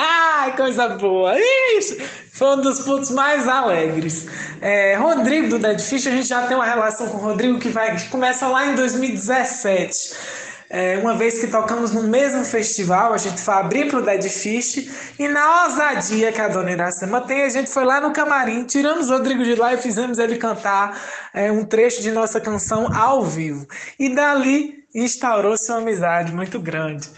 Ai, 0.00 0.56
coisa 0.56 0.88
boa! 0.90 1.34
Isso! 1.76 2.00
Foi 2.32 2.56
um 2.56 2.62
dos 2.62 2.80
pontos 2.80 3.10
mais 3.10 3.46
alegres. 3.46 4.26
É, 4.60 4.94
Rodrigo 4.96 5.48
do 5.48 5.58
Dead 5.58 5.80
Fish, 5.80 6.06
a 6.06 6.10
gente 6.12 6.28
já 6.28 6.46
tem 6.46 6.56
uma 6.56 6.64
relação 6.64 7.08
com 7.08 7.18
o 7.18 7.20
Rodrigo 7.20 7.58
que, 7.58 7.68
vai, 7.68 7.96
que 7.96 8.08
começa 8.08 8.48
lá 8.48 8.66
em 8.66 8.74
2017. 8.74 10.47
É, 10.70 10.98
uma 10.98 11.14
vez 11.14 11.38
que 11.40 11.46
tocamos 11.46 11.92
no 11.92 12.02
mesmo 12.02 12.44
festival, 12.44 13.14
a 13.14 13.16
gente 13.16 13.40
foi 13.40 13.54
abrir 13.54 13.88
para 13.88 14.00
o 14.00 14.02
Dead 14.02 14.22
Fish 14.28 15.14
e 15.18 15.26
na 15.26 15.64
ousadia 15.64 16.30
que 16.30 16.40
a 16.40 16.48
dona 16.48 16.72
Iracema 16.72 17.22
tem, 17.22 17.44
a 17.44 17.48
gente 17.48 17.70
foi 17.70 17.84
lá 17.84 18.00
no 18.00 18.12
camarim, 18.12 18.64
tiramos 18.64 19.08
o 19.08 19.14
Rodrigo 19.14 19.42
de 19.44 19.54
lá 19.54 19.72
e 19.72 19.78
fizemos 19.78 20.18
ele 20.18 20.36
cantar 20.36 21.00
é, 21.32 21.50
um 21.50 21.64
trecho 21.64 22.02
de 22.02 22.10
nossa 22.10 22.38
canção 22.38 22.94
ao 22.94 23.24
vivo. 23.24 23.66
E 23.98 24.14
dali 24.14 24.84
instaurou-se 24.94 25.70
uma 25.70 25.78
amizade 25.78 26.32
muito 26.34 26.60
grande. 26.60 27.08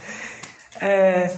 É, 0.81 1.31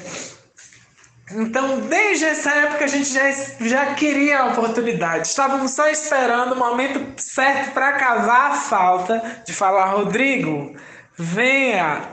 então, 1.31 1.81
desde 1.81 2.27
essa 2.27 2.51
época, 2.51 2.85
a 2.85 2.89
gente 2.89 3.11
já, 3.11 3.31
já 3.61 3.95
queria 3.95 4.41
a 4.41 4.47
oportunidade. 4.49 5.29
Estávamos 5.29 5.71
só 5.71 5.89
esperando 5.89 6.53
o 6.53 6.59
momento 6.59 7.01
certo 7.17 7.73
para 7.73 7.93
cavar 7.95 8.51
a 8.51 8.55
falta 8.55 9.43
de 9.47 9.53
falar, 9.53 9.87
Rodrigo, 9.87 10.77
venha! 11.23 12.09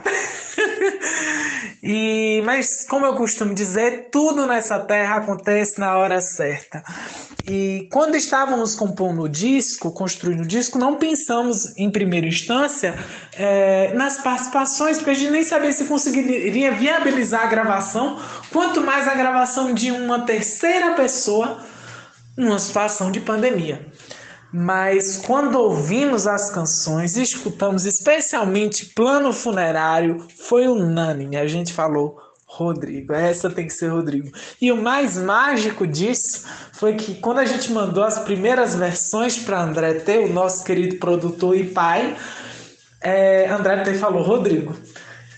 e, 1.82 2.42
mas, 2.44 2.86
como 2.88 3.04
eu 3.04 3.14
costumo 3.14 3.54
dizer, 3.54 4.08
tudo 4.10 4.46
nessa 4.46 4.78
terra 4.78 5.16
acontece 5.16 5.78
na 5.78 5.96
hora 5.98 6.20
certa. 6.20 6.82
E 7.46 7.88
quando 7.90 8.14
estávamos 8.14 8.74
compondo 8.74 9.22
o 9.22 9.28
disco, 9.28 9.90
construindo 9.90 10.42
o 10.42 10.46
disco, 10.46 10.78
não 10.78 10.96
pensamos 10.96 11.76
em 11.76 11.90
primeira 11.90 12.26
instância 12.26 12.94
é, 13.36 13.92
nas 13.94 14.18
participações, 14.18 14.98
porque 14.98 15.10
a 15.10 15.14
gente 15.14 15.30
nem 15.32 15.42
sabia 15.42 15.72
se 15.72 15.84
conseguiria 15.86 16.70
viabilizar 16.72 17.42
a 17.42 17.46
gravação, 17.46 18.20
quanto 18.52 18.80
mais 18.80 19.08
a 19.08 19.14
gravação 19.14 19.74
de 19.74 19.90
uma 19.90 20.20
terceira 20.20 20.94
pessoa 20.94 21.64
numa 22.36 22.58
situação 22.58 23.10
de 23.10 23.20
pandemia. 23.20 23.89
Mas 24.52 25.16
quando 25.16 25.56
ouvimos 25.56 26.26
as 26.26 26.50
canções, 26.50 27.16
escutamos 27.16 27.84
especialmente 27.84 28.86
Plano 28.86 29.32
Funerário, 29.32 30.26
foi 30.38 30.66
unânime. 30.66 31.36
A 31.36 31.46
gente 31.46 31.72
falou, 31.72 32.18
Rodrigo, 32.46 33.12
essa 33.12 33.48
tem 33.48 33.68
que 33.68 33.72
ser 33.72 33.88
Rodrigo. 33.88 34.32
E 34.60 34.72
o 34.72 34.76
mais 34.76 35.16
mágico 35.16 35.86
disso 35.86 36.44
foi 36.72 36.94
que 36.96 37.14
quando 37.14 37.38
a 37.38 37.44
gente 37.44 37.72
mandou 37.72 38.02
as 38.02 38.18
primeiras 38.18 38.74
versões 38.74 39.38
para 39.38 39.62
André 39.62 39.94
T, 39.94 40.18
o 40.18 40.32
nosso 40.32 40.64
querido 40.64 40.96
produtor 40.96 41.56
e 41.56 41.64
pai, 41.64 42.16
é, 43.00 43.48
André 43.48 43.84
T 43.84 43.94
falou 43.94 44.22
Rodrigo. 44.22 44.74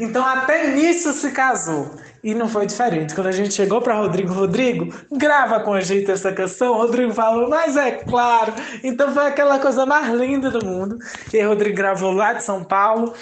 Então 0.01 0.27
até 0.27 0.75
nisso 0.75 1.13
se 1.13 1.31
casou. 1.33 1.95
E 2.23 2.35
não 2.35 2.49
foi 2.49 2.67
diferente. 2.67 3.15
Quando 3.15 3.27
a 3.27 3.33
gente 3.33 3.53
chegou 3.53 3.81
para 3.81 3.95
Rodrigo, 3.95 4.33
Rodrigo, 4.33 4.95
grava 5.11 5.61
com 5.61 5.75
a 5.75 5.81
gente 5.81 6.11
essa 6.11 6.33
canção. 6.33 6.75
Rodrigo 6.75 7.13
falou, 7.13 7.49
mas 7.49 7.77
é 7.77 7.91
claro. 7.91 8.53
Então 8.83 9.13
foi 9.13 9.27
aquela 9.27 9.59
coisa 9.59 9.85
mais 9.85 10.09
linda 10.15 10.51
do 10.51 10.65
mundo. 10.65 10.99
E 11.33 11.39
aí, 11.39 11.45
Rodrigo 11.45 11.77
gravou 11.77 12.13
lá 12.13 12.33
de 12.33 12.45
São 12.45 12.63
Paulo. 12.63 13.13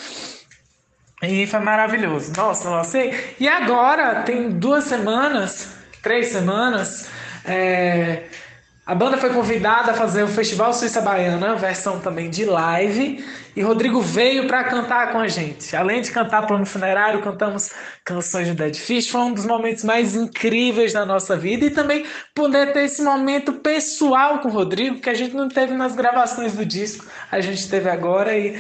E 1.23 1.47
foi 1.47 1.61
maravilhoso. 1.61 2.33
Nossa, 2.37 2.69
nossa. 2.69 2.99
E 3.39 3.49
agora, 3.49 4.23
tem 4.23 4.51
duas 4.51 4.85
semanas, 4.85 5.69
três 6.03 6.29
semanas, 6.29 7.09
é, 7.45 8.25
a 8.87 8.95
banda 8.95 9.17
foi 9.19 9.31
convidada 9.31 9.93
a 9.93 9.95
fazer 9.95 10.25
o 10.25 10.29
Festival 10.29 10.73
Suíça 10.73 11.01
Baiana, 11.01 11.55
versão 11.57 12.01
também 12.01 12.29
de 12.29 12.45
live, 12.45 13.25
e 13.55 13.63
Rodrigo 13.63 14.01
veio 14.01 14.47
para 14.47 14.65
cantar 14.65 15.13
com 15.13 15.19
a 15.19 15.29
gente. 15.29 15.75
Além 15.75 16.01
de 16.01 16.11
cantar 16.11 16.47
Plano 16.47 16.65
Funerário, 16.65 17.21
cantamos 17.21 17.71
canções 18.05 18.47
de 18.47 18.55
Dead 18.55 18.75
Fish. 18.75 19.09
Foi 19.09 19.21
um 19.21 19.33
dos 19.33 19.47
momentos 19.47 19.85
mais 19.85 20.15
incríveis 20.15 20.93
da 20.93 21.05
nossa 21.05 21.37
vida 21.37 21.67
e 21.67 21.71
também 21.71 22.07
poder 22.35 22.73
ter 22.73 22.85
esse 22.85 23.03
momento 23.03 23.55
pessoal 23.55 24.39
com 24.39 24.49
o 24.49 24.53
Rodrigo, 24.53 25.01
que 25.01 25.11
a 25.11 25.15
gente 25.15 25.35
não 25.35 25.49
teve 25.49 25.75
nas 25.75 25.95
gravações 25.95 26.55
do 26.55 26.65
disco, 26.65 27.05
a 27.31 27.41
gente 27.41 27.69
teve 27.69 27.89
agora 27.89 28.37
e 28.37 28.57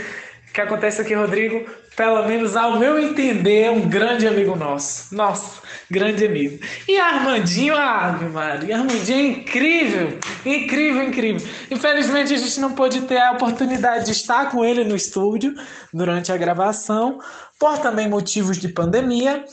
o 0.50 0.52
que 0.52 0.60
acontece 0.60 1.00
aqui, 1.00 1.14
Rodrigo, 1.14 1.64
pelo 1.96 2.26
menos 2.26 2.56
ao 2.56 2.78
meu 2.78 2.98
entender, 2.98 3.62
é 3.62 3.70
um 3.70 3.88
grande 3.88 4.26
amigo 4.26 4.56
nosso. 4.56 5.14
Nossa, 5.14 5.59
grande 5.90 6.24
amigo. 6.24 6.58
E 6.86 6.98
Armandinho, 6.98 7.76
Ave 7.76 8.26
Maria, 8.26 8.78
Armandinho 8.78 9.18
é 9.18 9.22
incrível, 9.22 10.18
incrível, 10.46 11.02
incrível. 11.02 11.48
Infelizmente 11.70 12.32
a 12.32 12.38
gente 12.38 12.60
não 12.60 12.72
pôde 12.72 13.02
ter 13.02 13.18
a 13.18 13.32
oportunidade 13.32 14.06
de 14.06 14.12
estar 14.12 14.50
com 14.50 14.64
ele 14.64 14.84
no 14.84 14.94
estúdio 14.94 15.54
durante 15.92 16.30
a 16.30 16.36
gravação, 16.36 17.18
por 17.58 17.78
também 17.78 18.08
motivos 18.08 18.58
de 18.58 18.68
pandemia. 18.68 19.44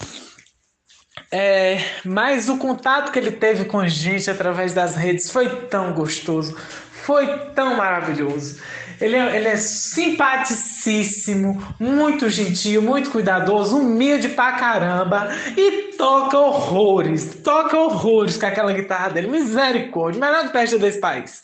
É, 1.32 1.80
mas 2.06 2.48
o 2.48 2.58
contato 2.58 3.12
que 3.12 3.20
ele 3.20 3.32
teve 3.32 3.66
com 3.66 3.80
a 3.80 3.88
gente 3.88 4.30
através 4.30 4.74
das 4.74 4.96
redes 4.96 5.32
foi 5.32 5.50
tão 5.68 5.92
gostoso, 5.92 6.56
foi 7.04 7.28
tão 7.56 7.76
maravilhoso. 7.76 8.62
Ele 9.00 9.16
é, 9.16 9.36
ele 9.36 9.48
é 9.48 9.58
simpaticíssimo, 9.58 11.62
muito 11.80 12.28
gentil, 12.30 12.82
muito 12.82 13.12
cuidadoso, 13.12 13.78
humilde 13.78 14.30
pra 14.30 14.54
caramba 14.54 15.30
e 15.56 15.87
toca 15.98 16.38
horrores, 16.38 17.42
toca 17.44 17.78
horrores 17.78 18.38
com 18.38 18.46
aquela 18.46 18.72
guitarra 18.72 19.10
dele. 19.10 19.28
Misericórdia, 19.28 20.20
melhor 20.20 20.52
peste 20.52 20.78
desse 20.78 21.00
país. 21.00 21.42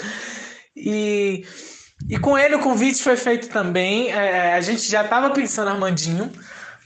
E, 0.76 1.46
e 2.10 2.18
com 2.20 2.38
ele 2.38 2.56
o 2.56 2.60
convite 2.60 3.02
foi 3.02 3.18
feito 3.18 3.50
também. 3.50 4.12
É, 4.12 4.54
a 4.54 4.62
gente 4.62 4.90
já 4.90 5.04
estava 5.04 5.32
pensando 5.32 5.70
Armandinho, 5.70 6.32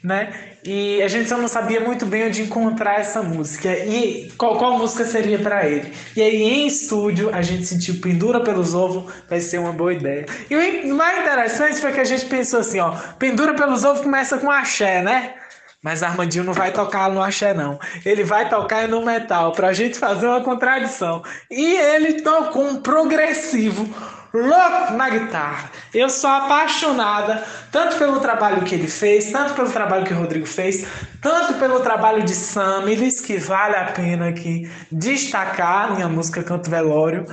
né? 0.03 0.33
E 0.63 1.01
a 1.01 1.07
gente 1.07 1.29
só 1.29 1.37
não 1.37 1.47
sabia 1.47 1.79
muito 1.79 2.05
bem 2.05 2.27
onde 2.27 2.41
encontrar 2.41 2.99
essa 2.99 3.23
música 3.23 3.69
e 3.69 4.29
qual, 4.37 4.57
qual 4.57 4.77
música 4.77 5.05
seria 5.05 5.39
para 5.39 5.65
ele. 5.65 5.93
E 6.15 6.21
aí 6.21 6.43
em 6.43 6.67
estúdio 6.67 7.33
a 7.33 7.41
gente 7.41 7.65
sentiu 7.65 8.01
pendura 8.01 8.41
pelos 8.41 8.75
ovos, 8.75 9.13
vai 9.29 9.39
ser 9.39 9.59
uma 9.59 9.71
boa 9.71 9.93
ideia. 9.93 10.25
E 10.49 10.91
o 10.91 10.95
mais 10.95 11.21
interessante 11.21 11.79
foi 11.79 11.93
que 11.93 12.01
a 12.01 12.03
gente 12.03 12.25
pensou 12.25 12.59
assim, 12.59 12.79
ó, 12.79 12.91
pendura 13.17 13.53
pelos 13.53 13.85
ovos 13.85 14.01
começa 14.01 14.37
com 14.37 14.51
axé, 14.51 15.01
né? 15.01 15.35
Mas 15.83 16.01
Armandinho 16.01 16.43
não 16.43 16.53
vai 16.53 16.71
tocar 16.71 17.09
no 17.09 17.21
axé, 17.21 17.53
não. 17.53 17.79
Ele 18.03 18.23
vai 18.23 18.49
tocar 18.49 18.87
no 18.87 19.05
metal, 19.05 19.51
pra 19.51 19.73
gente 19.73 19.97
fazer 19.97 20.25
uma 20.25 20.41
contradição. 20.41 21.23
E 21.51 21.75
ele 21.77 22.21
tocou 22.21 22.67
um 22.67 22.81
progressivo 22.81 23.87
louco 24.33 24.93
na 24.93 25.09
guitarra. 25.09 25.71
Eu 25.93 26.09
sou 26.09 26.29
apaixonada 26.29 27.43
tanto 27.71 27.97
pelo 27.97 28.19
trabalho 28.19 28.63
que 28.63 28.75
ele 28.75 28.87
fez, 28.87 29.31
tanto 29.31 29.53
pelo 29.53 29.71
trabalho 29.71 30.05
que 30.05 30.13
o 30.13 30.17
Rodrigo 30.17 30.45
fez, 30.45 30.85
tanto 31.21 31.53
pelo 31.55 31.79
trabalho 31.79 32.23
de 32.23 32.33
Samilis, 32.33 33.21
que 33.21 33.37
vale 33.37 33.75
a 33.75 33.85
pena 33.85 34.29
aqui 34.29 34.69
destacar 34.91 35.93
minha 35.95 36.07
música 36.09 36.43
Canto 36.43 36.69
Velório. 36.69 37.25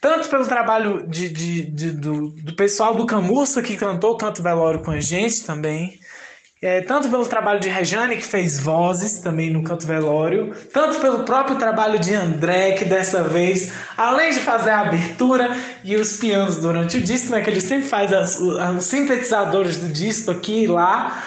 Tanto 0.00 0.30
pelo 0.30 0.46
trabalho 0.46 1.06
de, 1.06 1.28
de, 1.28 1.62
de 1.62 1.90
do, 1.90 2.28
do 2.28 2.56
pessoal 2.56 2.94
do 2.94 3.04
Camurça 3.04 3.60
que 3.60 3.76
cantou 3.76 4.16
Canto 4.16 4.42
Velório 4.42 4.80
com 4.80 4.92
a 4.92 5.00
gente 5.00 5.44
também. 5.44 6.00
É, 6.62 6.82
tanto 6.82 7.08
pelo 7.08 7.24
trabalho 7.24 7.58
de 7.58 7.70
Rejane, 7.70 8.18
que 8.18 8.26
fez 8.26 8.60
vozes 8.60 9.18
também 9.20 9.48
no 9.48 9.62
Canto 9.62 9.86
Velório, 9.86 10.54
tanto 10.70 11.00
pelo 11.00 11.24
próprio 11.24 11.56
trabalho 11.56 11.98
de 11.98 12.14
André, 12.14 12.72
que 12.72 12.84
dessa 12.84 13.22
vez, 13.22 13.72
além 13.96 14.30
de 14.30 14.40
fazer 14.40 14.68
a 14.68 14.80
abertura 14.80 15.56
e 15.82 15.96
os 15.96 16.18
pianos 16.18 16.58
durante 16.58 16.98
o 16.98 17.00
disco, 17.00 17.30
né, 17.30 17.40
que 17.40 17.48
ele 17.48 17.62
sempre 17.62 17.88
faz 17.88 18.12
as, 18.12 18.38
os 18.38 18.84
sintetizadores 18.84 19.78
do 19.78 19.88
disco 19.88 20.32
aqui 20.32 20.64
e 20.64 20.66
lá, 20.66 21.24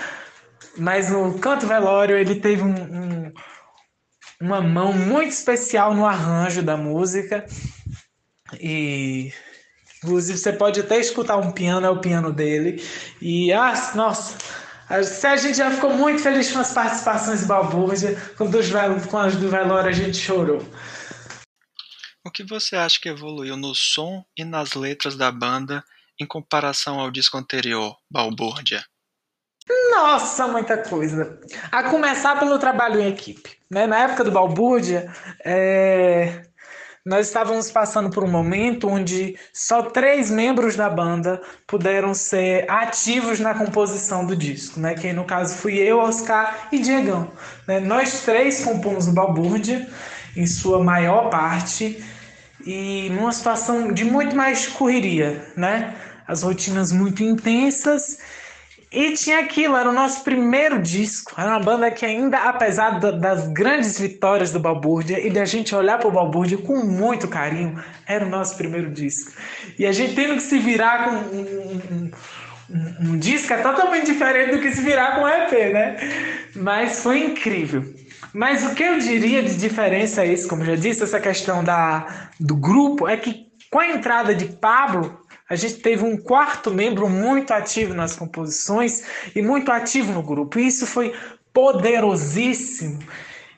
mas 0.78 1.10
no 1.10 1.40
Canto 1.40 1.66
Velório 1.66 2.16
ele 2.16 2.36
teve 2.36 2.62
um, 2.62 2.76
um, 2.76 3.34
uma 4.40 4.62
mão 4.62 4.94
muito 4.94 5.32
especial 5.32 5.96
no 5.96 6.06
arranjo 6.06 6.62
da 6.62 6.78
música. 6.78 7.44
E 8.60 9.34
inclusive 10.04 10.38
você 10.38 10.54
pode 10.54 10.80
até 10.80 11.00
escutar 11.00 11.38
um 11.38 11.52
piano, 11.52 11.88
é 11.88 11.90
o 11.90 12.00
piano 12.00 12.32
dele. 12.32 12.84
E 13.20 13.52
ah, 13.52 13.74
nossa 13.96 14.36
a 14.94 15.36
gente 15.36 15.58
já 15.58 15.72
ficou 15.72 15.92
muito 15.92 16.22
feliz 16.22 16.52
com 16.52 16.60
as 16.60 16.72
participações 16.72 17.40
de 17.40 17.46
Balbúrdia, 17.48 18.16
com, 18.38 18.48
dos, 18.50 18.68
com 19.10 19.18
as 19.18 19.36
do 19.36 19.50
Velório 19.50 19.90
a 19.90 19.94
gente 19.94 20.18
chorou. 20.18 20.62
O 22.24 22.30
que 22.30 22.44
você 22.44 22.76
acha 22.76 23.00
que 23.02 23.10
evoluiu 23.10 23.58
no 23.58 23.74
som 23.74 24.24
e 24.38 24.46
nas 24.46 24.74
letras 24.74 25.16
da 25.16 25.32
banda 25.32 25.84
em 26.20 26.26
comparação 26.26 27.00
ao 27.00 27.10
disco 27.10 27.38
anterior, 27.38 27.98
Balbúrdia? 28.10 28.86
Nossa, 29.92 30.48
muita 30.48 30.78
coisa. 30.78 31.40
A 31.72 31.90
começar 31.90 32.38
pelo 32.38 32.60
trabalho 32.60 33.02
em 33.02 33.08
equipe. 33.08 33.58
Né? 33.72 33.88
Na 33.88 34.00
época 34.00 34.24
do 34.24 34.32
Balbúrdia, 34.32 35.12
é... 35.44 36.44
nós 37.06 37.28
estávamos 37.28 37.70
passando 37.70 38.10
por 38.10 38.24
um 38.24 38.32
momento 38.32 38.88
onde 38.88 39.38
só 39.52 39.82
três 39.84 40.32
membros 40.32 40.78
da 40.78 40.90
banda 40.90 41.42
puderam 41.68 42.14
ser 42.14 42.70
ativos 42.72 43.42
na 43.42 43.54
composição 43.54 44.26
do 44.26 44.36
disco, 44.36 44.80
né? 44.80 44.94
Que 44.94 45.12
no 45.12 45.26
caso 45.26 45.56
fui 45.58 45.78
eu, 45.78 46.00
Oscar 46.00 46.70
e 46.72 46.80
Diegão. 46.80 47.30
Né? 47.68 47.82
Nós 47.82 48.22
três 48.22 48.64
compomos 48.64 49.08
o 49.08 49.14
Balbúrdia, 49.14 49.90
em 50.36 50.48
sua 50.48 50.82
maior 50.82 51.30
parte, 51.30 52.02
e 52.66 53.10
numa 53.10 53.34
situação 53.34 53.92
de 53.92 54.06
muito 54.06 54.34
mais 54.34 54.68
correria, 54.68 55.46
né? 55.58 55.94
As 56.26 56.42
rotinas 56.42 56.94
muito 56.94 57.22
intensas 57.22 58.18
e 58.94 59.14
tinha 59.14 59.40
aquilo, 59.40 59.76
era 59.76 59.90
o 59.90 59.94
nosso 59.94 60.24
primeiro 60.24 60.80
disco. 60.80 61.34
Era 61.36 61.50
uma 61.50 61.60
banda 61.60 61.90
que 61.90 62.06
ainda, 62.06 62.38
apesar 62.38 63.00
das 63.00 63.48
grandes 63.48 64.00
vitórias 64.00 64.52
do 64.52 64.60
Balbúrdia 64.60 65.20
e 65.20 65.32
da 65.32 65.46
gente 65.46 65.74
olhar 65.74 65.98
para 65.98 66.08
o 66.08 66.12
Balbúrdia 66.12 66.60
com 66.60 66.78
muito 66.86 67.28
carinho, 67.28 67.84
era 68.06 68.24
o 68.24 68.30
nosso 68.30 68.56
primeiro 68.56 68.92
disco. 68.92 69.32
E 69.80 69.88
a 69.88 69.92
gente 69.92 70.14
tendo 70.14 70.36
que 70.36 70.44
se 70.44 70.60
virar 70.60 71.06
com 71.06 71.10
um, 71.10 71.42
um, 71.42 72.12
um, 72.70 73.14
um 73.14 73.18
disco 73.18 73.52
é 73.52 73.58
totalmente 73.58 74.06
diferente 74.06 74.52
do 74.52 74.62
que 74.62 74.72
se 74.72 74.84
virar 74.84 75.16
com 75.16 75.22
um 75.22 75.28
EP, 75.28 75.74
né? 75.74 75.98
Mas 76.56 77.02
foi 77.02 77.24
incrível. 77.24 77.84
Mas 78.32 78.64
o 78.64 78.76
que 78.76 78.84
eu 78.84 79.00
diria 79.00 79.42
de 79.42 79.56
diferença 79.58 80.24
é 80.24 80.28
isso, 80.28 80.48
como 80.48 80.64
já 80.64 80.76
disse, 80.76 81.02
essa 81.02 81.20
questão 81.20 81.64
da, 81.64 82.30
do 82.40 82.56
grupo, 82.56 83.08
é 83.08 83.18
que 83.18 83.48
com 83.72 83.80
a 83.80 83.88
entrada 83.88 84.36
de 84.36 84.46
Pablo, 84.46 85.20
a 85.50 85.56
gente 85.56 85.76
teve 85.76 86.04
um 86.04 86.18
quarto 86.18 86.72
membro 86.72 87.10
muito 87.10 87.52
ativo 87.52 87.94
nas 87.94 88.16
composições 88.16 89.04
e 89.36 89.42
muito 89.42 89.72
ativo 89.72 90.12
no 90.12 90.24
grupo. 90.24 90.60
E 90.60 90.68
isso 90.68 90.88
foi 90.88 91.14
poderosíssimo. 91.54 93.00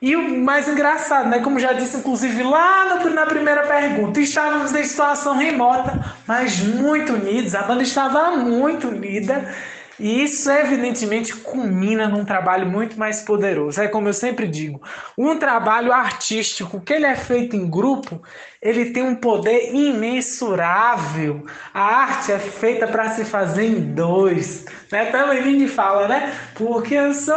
E 0.00 0.14
o 0.14 0.44
mais 0.44 0.68
engraçado, 0.68 1.28
né? 1.28 1.38
Como 1.38 1.58
já 1.58 1.72
disse, 1.72 1.96
inclusive, 1.96 2.42
lá 2.42 3.02
na 3.08 3.26
primeira 3.26 3.66
pergunta, 3.66 4.20
estávamos 4.20 4.74
em 4.74 4.84
situação 4.84 5.36
remota, 5.36 6.14
mas 6.26 6.60
muito 6.60 7.14
unidos. 7.14 7.54
A 7.54 7.62
banda 7.62 7.82
estava 7.82 8.36
muito 8.36 8.88
unida 8.88 9.54
e 9.98 10.22
isso, 10.24 10.50
evidentemente, 10.50 11.34
culmina 11.34 12.06
num 12.08 12.24
trabalho 12.24 12.66
muito 12.66 12.98
mais 12.98 13.22
poderoso. 13.22 13.80
É 13.80 13.88
como 13.88 14.08
eu 14.08 14.12
sempre 14.12 14.46
digo, 14.46 14.80
um 15.16 15.38
trabalho 15.38 15.92
artístico 15.92 16.80
que 16.80 16.92
ele 16.92 17.06
é 17.06 17.16
feito 17.16 17.56
em 17.56 17.68
grupo, 17.68 18.22
ele 18.60 18.90
tem 18.90 19.02
um 19.02 19.14
poder 19.14 19.74
imensurável. 19.74 21.46
A 21.72 21.82
arte 21.82 22.32
é 22.32 22.38
feita 22.38 22.86
para 22.86 23.10
se 23.10 23.24
fazer 23.24 23.64
em 23.64 23.94
dois. 23.94 24.66
Né? 24.92 25.06
Também 25.06 25.40
Lini 25.40 25.68
fala, 25.68 26.08
né? 26.08 26.34
Porque 26.54 26.94
eu 26.94 27.14
sou, 27.14 27.34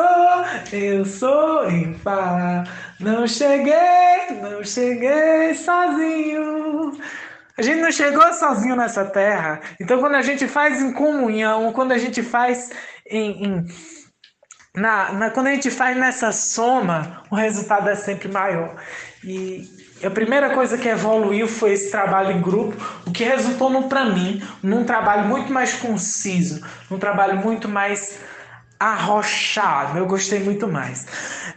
eu 0.73 1.05
sou 1.05 1.69
impar. 1.69 2.63
Não 2.99 3.25
cheguei, 3.25 4.35
não 4.41 4.63
cheguei 4.63 5.53
sozinho. 5.53 6.99
A 7.59 7.61
gente 7.61 7.81
não 7.81 7.91
chegou 7.91 8.23
sozinho 8.31 8.73
nessa 8.73 9.03
terra. 9.03 9.59
Então, 9.81 9.99
quando 9.99 10.15
a 10.15 10.21
gente 10.21 10.47
faz 10.47 10.81
em 10.81 10.93
comunhão, 10.93 11.73
quando 11.73 11.91
a 11.91 11.97
gente 11.97 12.23
faz 12.23 12.71
em, 13.05 13.43
em 13.43 13.67
na, 14.73 15.11
na, 15.11 15.29
quando 15.29 15.47
a 15.47 15.51
gente 15.51 15.69
faz 15.69 15.97
nessa 15.97 16.31
soma, 16.31 17.21
o 17.29 17.35
resultado 17.35 17.89
é 17.89 17.95
sempre 17.95 18.29
maior. 18.29 18.77
E 19.25 19.67
a 20.01 20.09
primeira 20.09 20.51
coisa 20.51 20.77
que 20.77 20.87
evoluiu 20.87 21.49
foi 21.49 21.73
esse 21.73 21.91
trabalho 21.91 22.31
em 22.31 22.41
grupo, 22.41 22.77
o 23.05 23.11
que 23.11 23.25
resultou 23.25 23.89
para 23.89 24.05
mim 24.05 24.41
num 24.63 24.85
trabalho 24.85 25.27
muito 25.27 25.51
mais 25.51 25.73
conciso, 25.73 26.65
num 26.89 26.97
trabalho 26.97 27.39
muito 27.39 27.67
mais 27.67 28.17
arrochado. 28.79 29.97
Eu 29.97 30.05
gostei 30.05 30.39
muito 30.39 30.67
mais. 30.67 31.05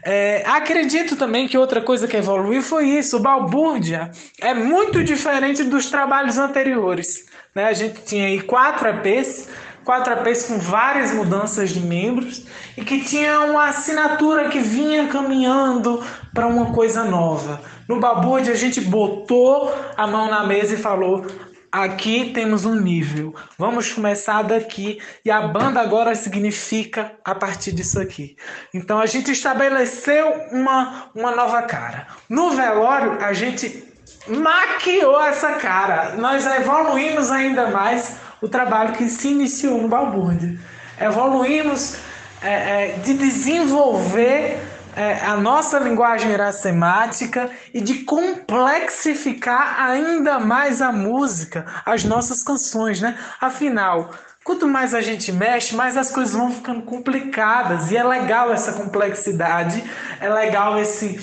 É, 0.05 0.43
acredito 0.47 1.15
também 1.15 1.47
que 1.47 1.57
outra 1.57 1.81
coisa 1.81 2.09
que 2.09 2.17
evoluiu 2.17 2.63
foi 2.63 2.87
isso. 2.89 3.17
O 3.17 3.21
Balbúrdia 3.21 4.11
é 4.41 4.53
muito 4.53 5.05
diferente 5.05 5.63
dos 5.63 5.89
trabalhos 5.89 6.37
anteriores. 6.37 7.27
Né? 7.55 7.67
A 7.67 7.73
gente 7.73 8.03
tinha 8.03 8.27
aí 8.27 8.41
quatro 8.41 8.89
EPs, 8.89 9.49
quatro 9.85 10.13
EPs 10.15 10.47
com 10.47 10.59
várias 10.59 11.13
mudanças 11.13 11.71
de 11.71 11.81
membros 11.81 12.45
e 12.77 12.85
que 12.85 13.05
tinha 13.05 13.41
uma 13.41 13.67
assinatura 13.67 14.49
que 14.49 14.59
vinha 14.59 15.07
caminhando 15.07 16.03
para 16.35 16.47
uma 16.49 16.73
coisa 16.73 17.05
nova. 17.05 17.61
No 17.87 18.01
Balbúrdia 18.01 18.53
a 18.53 18.57
gente 18.57 18.81
botou 18.81 19.73
a 19.97 20.07
mão 20.07 20.29
na 20.29 20.45
mesa 20.45 20.75
e 20.75 20.79
falou: 20.79 21.27
Aqui 21.73 22.33
temos 22.35 22.67
um 22.67 22.75
nível. 22.75 23.35
Vamos 23.57 23.91
começar 23.91 24.43
daqui 24.43 25.01
e 25.25 25.31
a 25.31 25.41
banda 25.41 25.81
agora 25.81 26.15
significa 26.15 27.13
a 27.25 27.35
partir 27.35 27.73
disso 27.73 27.99
aqui. 27.99 28.37
Então 28.75 29.01
a 29.01 29.07
gente 29.07 29.33
estabeleceu 29.33 30.35
uma, 30.51 31.11
uma 31.15 31.35
nova 31.35 31.63
cara. 31.63 32.09
No 32.29 32.51
velório 32.51 33.13
a 33.25 33.33
gente 33.33 33.91
maquiou 34.29 35.19
essa 35.23 35.53
cara. 35.53 36.15
Nós 36.17 36.45
evoluímos 36.45 37.31
ainda 37.31 37.71
mais 37.71 38.17
o 38.43 38.49
trabalho 38.49 38.93
que 38.93 39.09
se 39.09 39.29
iniciou 39.29 39.81
no 39.81 39.89
Balbúrdia. 39.89 40.59
Evoluímos 41.01 41.97
é, 42.43 42.53
é, 42.53 42.93
de 42.99 43.15
desenvolver 43.15 44.61
é, 44.95 45.25
a 45.25 45.37
nossa 45.37 45.79
linguagem 45.79 46.31
iracemática 46.31 47.51
e 47.73 47.81
de 47.81 48.05
complexificar 48.05 49.81
ainda 49.81 50.39
mais 50.39 50.83
a 50.83 50.93
música, 50.93 51.67
as 51.85 52.05
nossas 52.05 52.43
canções, 52.43 53.01
né? 53.01 53.19
Afinal, 53.41 54.11
quanto 54.45 54.67
mais 54.67 54.95
a 54.95 55.01
gente 55.01 55.33
mexe, 55.33 55.75
mais 55.75 55.97
as 55.97 56.11
coisas 56.11 56.35
vão 56.35 56.51
ficando 56.51 56.83
complicadas 56.83 57.91
e 57.91 57.97
é 57.97 58.05
legal 58.05 58.53
essa 58.53 58.73
complexidade, 58.73 59.83
é 60.21 60.29
legal 60.29 60.79
esse 60.79 61.21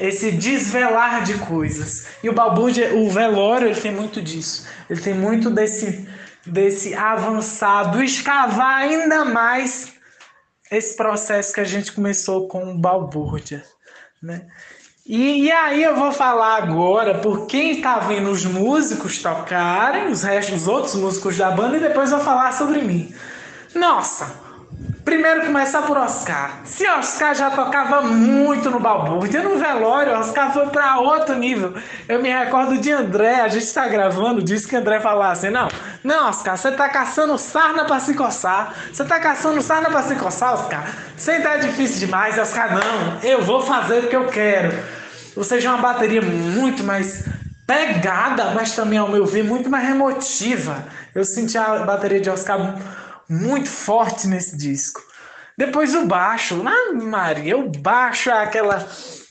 esse 0.00 0.32
desvelar 0.32 1.22
de 1.22 1.34
coisas. 1.34 2.08
E 2.20 2.28
o 2.28 2.32
balbúrdia, 2.32 2.96
o 2.96 3.08
velório, 3.10 3.68
ele 3.68 3.80
tem 3.80 3.92
muito 3.92 4.20
disso. 4.20 4.66
Ele 4.90 5.00
tem 5.00 5.14
muito 5.14 5.50
desse 5.50 6.08
desse 6.46 6.94
avançado, 6.94 8.02
escavar 8.02 8.82
ainda 8.82 9.24
mais 9.24 9.93
esse 10.70 10.96
processo 10.96 11.52
que 11.52 11.60
a 11.60 11.64
gente 11.64 11.92
começou 11.92 12.48
com 12.48 12.72
o 12.72 12.78
balbúrdia, 12.78 13.64
né? 14.22 14.46
E, 15.06 15.44
e, 15.44 15.52
aí 15.52 15.82
eu 15.82 15.96
vou 15.96 16.12
falar 16.12 16.56
agora 16.56 17.18
por 17.18 17.46
quem 17.46 17.72
está 17.72 17.98
vendo 17.98 18.30
os 18.30 18.46
músicos 18.46 19.18
tocarem, 19.18 20.06
os 20.06 20.22
restos, 20.22 20.62
os 20.62 20.68
outros 20.68 20.94
músicos 20.94 21.36
da 21.36 21.50
banda, 21.50 21.76
e 21.76 21.80
depois 21.80 22.10
vou 22.10 22.20
falar 22.20 22.52
sobre 22.52 22.80
mim. 22.80 23.14
Nossa, 23.74 24.44
Primeiro 25.04 25.44
começar 25.44 25.82
por 25.82 25.98
Oscar. 25.98 26.62
Se 26.64 26.88
Oscar 26.88 27.34
já 27.34 27.50
tocava 27.50 28.00
muito 28.00 28.70
no 28.70 28.80
balbúrdia, 28.80 29.42
no 29.42 29.58
velório, 29.58 30.14
Oscar 30.14 30.50
foi 30.50 30.66
para 30.68 30.98
outro 30.98 31.36
nível. 31.36 31.74
Eu 32.08 32.22
me 32.22 32.32
recordo 32.32 32.78
de 32.78 32.90
André, 32.90 33.40
a 33.40 33.48
gente 33.48 33.64
está 33.64 33.86
gravando, 33.86 34.42
disse 34.42 34.66
que 34.66 34.74
André 34.74 35.00
falasse, 35.00 35.50
não, 35.50 35.68
não, 36.04 36.28
Oscar, 36.28 36.58
você 36.58 36.70
tá 36.70 36.86
caçando 36.90 37.38
sarna 37.38 37.86
para 37.86 37.98
se 37.98 38.12
coçar. 38.12 38.74
Você 38.92 39.02
tá 39.06 39.18
caçando 39.18 39.62
sarna 39.62 39.88
para 39.88 40.02
se 40.02 40.14
coçar, 40.16 40.52
Oscar. 40.52 40.94
Você 41.16 41.40
tá 41.40 41.56
difícil 41.56 42.00
demais, 42.00 42.38
Oscar, 42.38 42.74
não. 42.74 43.20
Eu 43.22 43.42
vou 43.42 43.62
fazer 43.62 44.04
o 44.04 44.08
que 44.08 44.14
eu 44.14 44.26
quero. 44.26 44.78
Ou 45.34 45.42
seja, 45.42 45.70
uma 45.70 45.78
bateria 45.78 46.20
muito 46.20 46.84
mais 46.84 47.24
pegada, 47.66 48.50
mas 48.50 48.76
também, 48.76 48.98
ao 48.98 49.08
meu 49.08 49.24
ver, 49.24 49.44
muito 49.44 49.70
mais 49.70 49.88
emotiva. 49.88 50.84
Eu 51.14 51.24
senti 51.24 51.56
a 51.56 51.78
bateria 51.78 52.20
de 52.20 52.28
Oscar 52.28 52.78
muito 53.26 53.70
forte 53.70 54.26
nesse 54.26 54.58
disco. 54.58 55.00
Depois 55.56 55.94
o 55.94 56.04
baixo, 56.04 56.62
ah, 56.66 56.92
Maria, 56.92 57.56
o 57.56 57.70
baixo 57.70 58.28
é 58.28 58.42
aquela, 58.42 58.86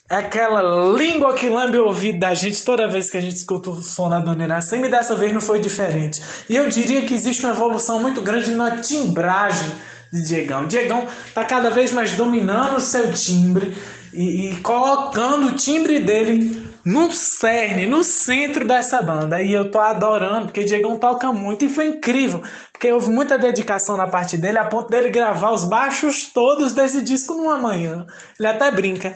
é 0.10 0.16
aquela 0.16 0.62
língua 0.98 1.34
que 1.34 1.50
lambe 1.50 1.78
o 1.78 1.86
ouvido 1.86 2.20
da 2.20 2.34
gente 2.34 2.64
toda 2.64 2.88
vez 2.88 3.10
que 3.10 3.18
a 3.18 3.22
gente 3.22 3.36
escuta 3.36 3.70
o 3.70 3.82
som 3.82 4.10
da 4.10 4.20
Dona 4.20 4.44
Iracema 4.44 4.88
e 4.88 4.92
dessa 4.92 5.16
vez 5.16 5.32
não 5.32 5.42
foi 5.42 5.60
diferente. 5.60 6.22
E 6.50 6.56
eu 6.56 6.70
diria 6.70 7.02
que 7.04 7.14
existe 7.14 7.44
uma 7.44 7.54
evolução 7.54 8.00
muito 8.00 8.22
grande 8.22 8.52
na 8.52 8.78
timbragem 8.78 9.72
de 10.12 10.22
Diegão. 10.22 10.68
Diegão 10.68 11.08
está 11.28 11.44
cada 11.46 11.70
vez 11.70 11.92
mais 11.92 12.12
dominando 12.12 12.78
o 12.78 12.82
seu 12.82 13.12
timbre 13.14 13.76
e, 14.14 14.52
e 14.52 14.56
colocando 14.58 15.48
o 15.48 15.56
timbre 15.56 16.00
dele 16.00 16.64
no 16.86 17.12
cerne, 17.12 17.86
no 17.86 18.04
centro 18.04 18.68
dessa 18.68 19.02
banda. 19.02 19.42
E 19.42 19.54
eu 19.54 19.72
tô 19.72 19.80
adorando, 19.80 20.48
porque 20.48 20.66
Diegão 20.66 21.00
toca 21.00 21.32
muito 21.32 21.66
e 21.66 21.70
foi 21.70 21.88
incrível. 21.88 22.44
Porque 22.84 22.92
houve 22.92 23.10
muita 23.10 23.38
dedicação 23.38 23.96
na 23.96 24.06
parte 24.06 24.36
dele, 24.36 24.58
a 24.58 24.66
ponto 24.66 24.90
dele 24.90 25.10
gravar 25.10 25.52
os 25.52 25.64
baixos 25.64 26.26
todos 26.26 26.74
desse 26.74 27.02
disco 27.02 27.34
numa 27.34 27.58
manhã. 27.58 28.06
Ele 28.38 28.46
até 28.46 28.70
brinca. 28.72 29.16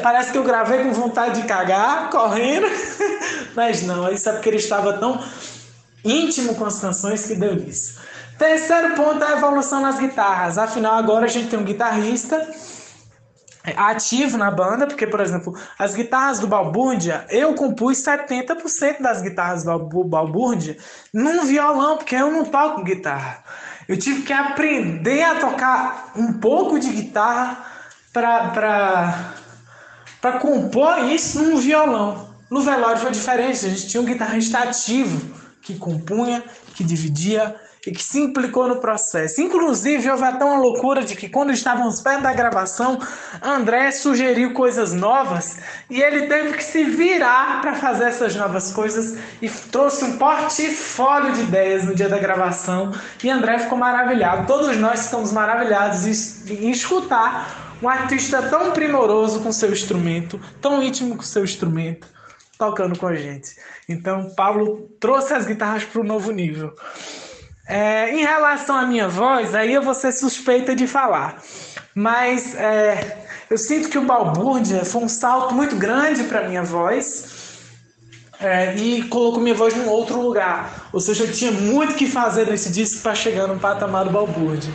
Parece 0.00 0.30
que 0.30 0.38
eu 0.38 0.44
gravei 0.44 0.84
com 0.84 0.92
vontade 0.92 1.42
de 1.42 1.48
cagar, 1.48 2.10
correndo. 2.10 2.68
Mas 3.56 3.82
não, 3.82 4.08
isso 4.08 4.28
é 4.28 4.32
porque 4.32 4.48
ele 4.48 4.58
estava 4.58 4.92
tão 4.92 5.20
íntimo 6.04 6.54
com 6.54 6.64
as 6.64 6.78
canções 6.78 7.26
que 7.26 7.34
deu 7.34 7.56
isso. 7.56 7.98
Terceiro 8.38 8.94
ponto 8.94 9.20
é 9.24 9.32
a 9.32 9.36
evolução 9.36 9.80
nas 9.80 9.98
guitarras. 9.98 10.56
Afinal, 10.56 10.94
agora 10.94 11.24
a 11.24 11.28
gente 11.28 11.48
tem 11.48 11.58
um 11.58 11.64
guitarrista 11.64 12.38
ativo 13.76 14.36
na 14.36 14.50
banda, 14.50 14.86
porque, 14.86 15.06
por 15.06 15.20
exemplo, 15.20 15.56
as 15.78 15.94
guitarras 15.94 16.38
do 16.40 16.46
Balbúrdia, 16.46 17.24
eu 17.30 17.54
compus 17.54 17.98
70% 17.98 19.00
das 19.00 19.22
guitarras 19.22 19.62
do 19.64 20.04
Balbúrdia 20.04 20.76
num 21.12 21.44
violão, 21.44 21.96
porque 21.96 22.16
eu 22.16 22.30
não 22.30 22.44
toco 22.44 22.82
guitarra. 22.82 23.44
Eu 23.88 23.96
tive 23.96 24.22
que 24.22 24.32
aprender 24.32 25.22
a 25.22 25.36
tocar 25.36 26.12
um 26.16 26.32
pouco 26.34 26.78
de 26.78 26.90
guitarra 26.90 27.64
para 28.12 29.32
compor 30.40 30.98
isso 31.10 31.42
num 31.42 31.56
violão. 31.56 32.30
No 32.50 32.62
velório 32.62 33.00
foi 33.00 33.10
diferente, 33.10 33.64
a 33.64 33.68
gente 33.68 33.88
tinha 33.88 34.00
um 34.00 34.06
guitarrista 34.06 34.58
ativo 34.58 35.34
que 35.62 35.76
compunha, 35.76 36.42
que 36.74 36.84
dividia 36.84 37.54
e 37.86 37.90
que 37.90 38.02
se 38.02 38.20
implicou 38.20 38.68
no 38.68 38.76
processo. 38.76 39.40
Inclusive, 39.40 40.08
houve 40.08 40.22
até 40.22 40.44
uma 40.44 40.58
loucura 40.58 41.02
de 41.02 41.16
que 41.16 41.28
quando 41.28 41.52
estávamos 41.52 42.00
perto 42.00 42.22
da 42.22 42.32
gravação, 42.32 42.98
André 43.42 43.90
sugeriu 43.90 44.52
coisas 44.52 44.92
novas 44.92 45.58
e 45.90 46.00
ele 46.00 46.26
teve 46.28 46.56
que 46.56 46.62
se 46.62 46.84
virar 46.84 47.60
para 47.60 47.74
fazer 47.74 48.04
essas 48.04 48.36
novas 48.36 48.72
coisas 48.72 49.18
e 49.40 49.48
trouxe 49.48 50.04
um 50.04 50.16
portfólio 50.16 51.32
de 51.32 51.42
ideias 51.42 51.84
no 51.84 51.94
dia 51.94 52.08
da 52.08 52.18
gravação 52.18 52.92
e 53.22 53.28
André 53.28 53.58
ficou 53.58 53.76
maravilhado. 53.76 54.46
Todos 54.46 54.76
nós 54.76 55.06
ficamos 55.06 55.32
maravilhados 55.32 56.06
em, 56.48 56.70
escutar 56.70 57.76
um 57.82 57.88
artista 57.88 58.42
tão 58.42 58.70
primoroso 58.70 59.40
com 59.40 59.50
seu 59.50 59.72
instrumento, 59.72 60.40
tão 60.60 60.80
íntimo 60.80 61.16
com 61.16 61.22
seu 61.22 61.42
instrumento, 61.42 62.06
tocando 62.56 62.96
com 62.96 63.08
a 63.08 63.14
gente. 63.14 63.56
Então, 63.88 64.30
Pablo 64.36 64.88
trouxe 65.00 65.34
as 65.34 65.44
guitarras 65.44 65.84
para 65.84 66.00
o 66.00 66.04
novo 66.04 66.30
nível. 66.30 66.72
É, 67.72 68.10
em 68.10 68.20
relação 68.20 68.76
à 68.76 68.84
minha 68.84 69.08
voz, 69.08 69.54
aí 69.54 69.72
eu 69.72 69.80
vou 69.80 69.94
ser 69.94 70.12
suspeita 70.12 70.76
de 70.76 70.86
falar. 70.86 71.42
Mas 71.94 72.54
é, 72.54 73.24
eu 73.48 73.56
sinto 73.56 73.88
que 73.88 73.96
o 73.96 74.02
Balbúrdia 74.02 74.84
foi 74.84 75.02
um 75.04 75.08
salto 75.08 75.54
muito 75.54 75.74
grande 75.76 76.24
para 76.24 76.46
minha 76.46 76.62
voz 76.62 77.24
é, 78.38 78.76
e 78.76 79.04
colocou 79.04 79.40
minha 79.40 79.54
voz 79.54 79.74
num 79.74 79.88
outro 79.88 80.20
lugar. 80.20 80.90
Ou 80.92 81.00
seja, 81.00 81.24
eu 81.24 81.32
tinha 81.32 81.50
muito 81.50 81.94
que 81.94 82.06
fazer 82.06 82.46
nesse 82.46 82.70
disco 82.70 83.00
para 83.00 83.14
chegar 83.14 83.46
no 83.46 83.58
patamar 83.58 84.04
do 84.04 84.10
Balbúrdia. 84.10 84.70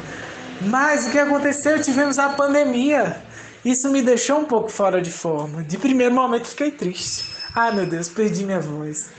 Mas 0.62 1.05
o 1.05 1.12
que 1.12 1.19
aconteceu? 1.19 1.79
Tivemos 1.79 2.17
a 2.17 2.29
pandemia. 2.29 3.21
Isso 3.63 3.91
me 3.91 4.01
deixou 4.01 4.39
um 4.39 4.45
pouco 4.45 4.71
fora 4.71 4.99
de 4.99 5.12
forma. 5.12 5.62
De 5.62 5.77
primeiro 5.77 6.15
momento 6.15 6.47
fiquei 6.47 6.71
triste. 6.71 7.29
Ai 7.53 7.75
meu 7.75 7.86
Deus, 7.86 8.10
perdi 8.10 8.43
minha 8.43 8.60
voz 8.60 9.12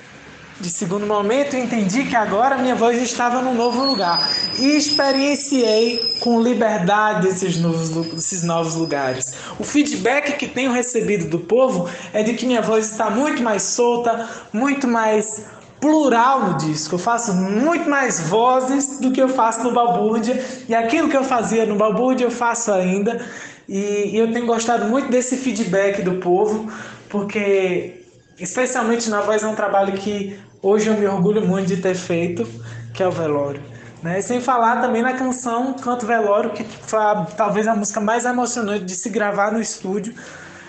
de 0.61 0.71
segundo 0.71 1.07
momento, 1.07 1.57
entendi 1.57 2.05
que 2.05 2.16
agora 2.16 2.59
minha 2.59 2.75
voz 2.75 3.01
estava 3.01 3.40
num 3.40 3.55
novo 3.55 3.85
lugar 3.85 4.29
e 4.59 4.77
experienciei 4.77 6.16
com 6.18 6.42
liberdade 6.42 7.29
esses 7.29 7.59
novos, 7.59 7.90
esses 8.16 8.42
novos 8.42 8.75
lugares. 8.75 9.35
O 9.59 9.62
feedback 9.62 10.37
que 10.37 10.49
tenho 10.49 10.73
recebido 10.73 11.29
do 11.29 11.38
povo 11.38 11.88
é 12.12 12.25
de 12.25 12.35
que 12.35 12.44
minha 12.44 12.61
voz 12.61 12.90
está 12.90 13.09
muito 13.09 13.40
mais 13.40 13.62
solta, 13.62 14.29
muito 14.53 14.88
mais 14.88 15.44
plural 15.81 16.49
no 16.49 16.57
disco. 16.57 16.97
Eu 16.97 16.99
faço 16.99 17.33
muito 17.35 17.88
mais 17.88 18.18
vozes 18.29 18.99
do 18.99 19.12
que 19.12 19.23
eu 19.23 19.29
faço 19.29 19.62
no 19.62 19.73
Balbúrdia 19.73 20.44
e 20.68 20.75
aquilo 20.75 21.09
que 21.09 21.16
eu 21.16 21.23
fazia 21.23 21.66
no 21.66 21.77
Balbúrdia 21.77 22.27
eu 22.27 22.33
faço 22.33 22.73
ainda. 22.73 23.25
E, 23.68 24.11
e 24.12 24.16
eu 24.16 24.33
tenho 24.33 24.47
gostado 24.47 24.87
muito 24.87 25.09
desse 25.09 25.37
feedback 25.37 26.03
do 26.03 26.14
povo, 26.14 26.73
porque 27.09 28.03
especialmente 28.40 29.11
na 29.11 29.21
voz 29.21 29.42
é 29.42 29.47
um 29.47 29.55
trabalho 29.55 29.92
que 29.92 30.38
hoje 30.62 30.88
eu 30.88 30.97
me 30.97 31.07
orgulho 31.07 31.47
muito 31.47 31.68
de 31.68 31.77
ter 31.77 31.94
feito, 31.94 32.47
que 32.92 33.03
é 33.03 33.07
o 33.07 33.12
Velório. 33.12 33.62
Né? 34.03 34.21
Sem 34.21 34.40
falar 34.40 34.81
também 34.81 35.03
na 35.03 35.14
canção 35.14 35.75
Canto 35.75 36.07
Velório, 36.07 36.51
que 36.51 36.64
foi 36.64 36.99
a, 36.99 37.27
talvez 37.37 37.66
a 37.66 37.75
música 37.75 38.01
mais 38.01 38.25
emocionante 38.25 38.85
de 38.85 38.94
se 38.94 39.09
gravar 39.09 39.53
no 39.53 39.61
estúdio. 39.61 40.14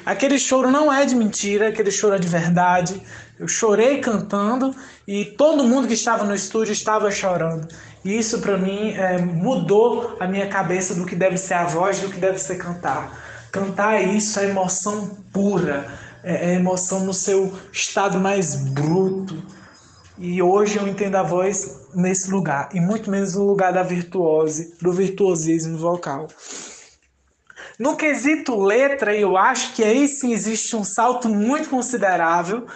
Aquele 0.05 0.39
choro 0.39 0.71
não 0.71 0.91
é 0.91 1.05
de 1.05 1.15
mentira, 1.15 1.69
aquele 1.69 1.91
choro 1.91 2.15
é 2.15 2.19
de 2.19 2.27
verdade. 2.27 3.01
Eu 3.37 3.47
chorei 3.47 3.99
cantando 3.99 4.75
e 5.07 5.25
todo 5.25 5.63
mundo 5.63 5.87
que 5.87 5.93
estava 5.93 6.23
no 6.23 6.33
estúdio 6.33 6.71
estava 6.71 7.11
chorando. 7.11 7.67
E 8.03 8.17
isso 8.17 8.39
para 8.39 8.57
mim 8.57 8.93
é, 8.93 9.17
mudou 9.19 10.17
a 10.19 10.27
minha 10.27 10.47
cabeça 10.47 10.95
do 10.95 11.05
que 11.05 11.15
deve 11.15 11.37
ser 11.37 11.53
a 11.53 11.65
voz, 11.65 11.99
do 11.99 12.09
que 12.09 12.19
deve 12.19 12.39
ser 12.39 12.57
cantar. 12.57 13.47
Cantar 13.51 13.95
é 13.95 14.03
isso, 14.03 14.39
é 14.39 14.45
emoção 14.45 15.17
pura, 15.31 15.87
é, 16.23 16.51
é 16.51 16.55
emoção 16.55 17.01
no 17.01 17.13
seu 17.13 17.53
estado 17.71 18.19
mais 18.19 18.55
bruto 18.55 19.43
e 20.19 20.41
hoje 20.41 20.77
eu 20.77 20.87
entendo 20.87 21.15
a 21.15 21.23
voz 21.23 21.87
nesse 21.95 22.29
lugar, 22.29 22.69
e 22.73 22.79
muito 22.79 23.09
menos 23.09 23.35
no 23.35 23.45
lugar 23.45 23.71
da 23.71 23.83
virtuose, 23.83 24.75
do 24.81 24.91
virtuosismo 24.91 25.77
vocal. 25.77 26.27
No 27.79 27.95
quesito 27.95 28.61
letra, 28.61 29.15
eu 29.15 29.37
acho 29.37 29.73
que 29.73 29.83
aí 29.83 30.07
sim 30.09 30.33
existe 30.33 30.75
um 30.75 30.83
salto 30.83 31.29
muito 31.29 31.69
considerável, 31.69 32.67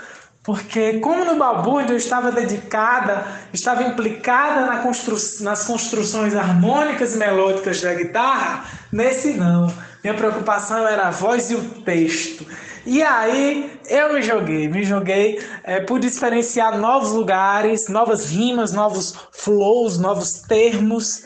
porque 0.41 0.99
como 0.99 1.25
no 1.25 1.37
Balbúrdia 1.37 1.93
eu 1.93 1.97
estava 1.97 2.31
dedicada, 2.31 3.25
estava 3.51 3.83
implicada 3.83 4.65
na 4.65 4.79
constru 4.79 5.17
nas 5.41 5.65
construções 5.65 6.33
harmônicas 6.33 7.15
e 7.15 7.17
melódicas 7.17 7.81
da 7.81 7.93
guitarra, 7.93 8.65
nesse 8.91 9.33
não. 9.33 9.73
Minha 10.03 10.15
preocupação 10.15 10.85
era 10.85 11.07
a 11.07 11.11
voz 11.11 11.49
e 11.49 11.55
o 11.55 11.63
texto. 11.81 12.45
E 12.85 13.01
aí 13.01 13.79
eu 13.87 14.13
me 14.13 14.21
joguei, 14.21 14.67
me 14.67 14.83
joguei, 14.83 15.41
é, 15.63 15.79
pude 15.79 16.07
experienciar 16.07 16.77
novos 16.77 17.11
lugares, 17.11 17.87
novas 17.87 18.29
rimas, 18.29 18.73
novos 18.73 19.15
flows, 19.31 19.97
novos 19.97 20.41
termos. 20.41 21.23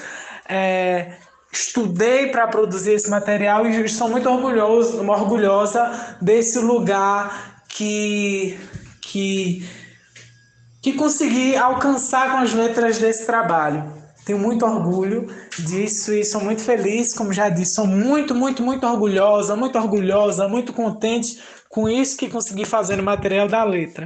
É, 0.47 1.13
estudei 1.51 2.27
para 2.27 2.47
produzir 2.47 2.91
esse 2.91 3.09
material 3.09 3.65
e 3.65 3.83
estou 3.83 4.09
muito 4.09 4.29
orgulhoso, 4.29 5.03
orgulhosa 5.09 6.15
desse 6.21 6.59
lugar 6.59 7.63
que, 7.67 8.59
que, 9.01 9.67
que 10.83 10.93
consegui 10.93 11.57
alcançar 11.57 12.31
com 12.31 12.37
as 12.37 12.53
letras 12.53 12.99
desse 12.99 13.25
trabalho. 13.25 13.96
Tenho 14.27 14.37
muito 14.37 14.65
orgulho 14.65 15.33
disso 15.57 16.13
e 16.13 16.25
sou 16.25 16.41
muito 16.41 16.61
feliz, 16.61 17.13
como 17.13 17.31
já 17.31 17.47
disse, 17.47 17.75
sou 17.75 17.87
muito, 17.87 18.35
muito, 18.35 18.61
muito 18.61 18.85
orgulhosa, 18.85 19.55
muito 19.55 19.77
orgulhosa, 19.77 20.49
muito 20.49 20.73
contente 20.73 21.41
com 21.69 21.87
isso 21.87 22.17
que 22.17 22.27
consegui 22.27 22.65
fazer 22.65 22.97
no 22.97 23.03
material 23.03 23.47
da 23.47 23.63
letra. 23.63 24.05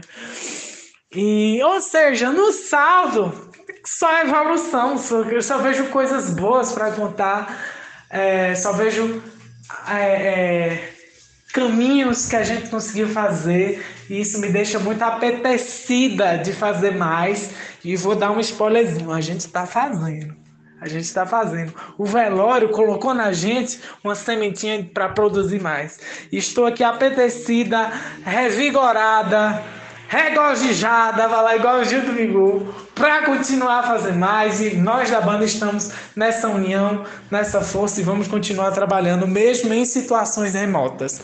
E, 1.12 1.60
ou 1.64 1.82
seja, 1.82 2.32
no 2.32 2.52
saldo, 2.52 3.50
só 3.84 4.20
evolução, 4.20 4.96
eu 5.32 5.42
só 5.42 5.58
vejo 5.58 5.88
coisas 5.88 6.30
boas 6.30 6.72
para 6.72 6.92
contar, 6.92 7.60
é, 8.08 8.54
só 8.54 8.74
vejo 8.74 9.24
é, 9.88 10.04
é, 10.04 10.90
caminhos 11.52 12.28
que 12.28 12.36
a 12.36 12.44
gente 12.44 12.70
conseguiu 12.70 13.10
fazer 13.10 13.84
e 14.08 14.22
isso 14.22 14.40
me 14.40 14.50
deixa 14.50 14.78
muito 14.78 15.02
apetecida 15.02 16.38
de 16.38 16.54
fazer 16.54 16.92
mais 16.92 17.71
e 17.84 17.96
vou 17.96 18.15
dar 18.15 18.32
um 18.32 18.39
spoilerzinho: 18.39 19.12
a 19.12 19.22
gente 19.22 19.41
está 19.41 19.65
fazendo. 19.65 20.36
A 20.82 20.88
gente 20.88 21.04
está 21.04 21.28
fazendo. 21.28 21.74
O 21.96 22.06
velório 22.06 22.70
colocou 22.70 23.13
na 23.13 23.32
gente 23.32 23.80
uma 24.04 24.15
sementinha 24.15 24.84
para 24.84 25.10
produzir 25.10 25.62
mais. 25.62 26.00
Estou 26.32 26.65
aqui 26.65 26.84
apetecida, 26.84 27.91
revigorada, 28.26 29.63
regozijada, 30.08 31.28
vai 31.28 31.44
lá 31.44 31.56
igual 31.56 31.80
o 31.82 31.86
Gil 31.86 32.02
do 32.02 32.13
Vigor, 32.13 32.74
para 32.96 33.24
continuar 33.26 33.82
a 33.82 33.84
fazer 33.84 34.13
mais. 34.13 34.60
E 34.60 34.76
nós 34.76 35.12
da 35.12 35.22
banda 35.22 35.46
estamos 35.46 35.91
nessa 36.15 36.48
união, 36.48 37.06
nessa 37.30 37.62
força 37.62 38.02
e 38.02 38.04
vamos 38.04 38.28
continuar 38.28 38.72
trabalhando, 38.72 39.28
mesmo 39.28 39.72
em 39.72 39.86
situações 39.86 40.56
remotas. 40.56 41.22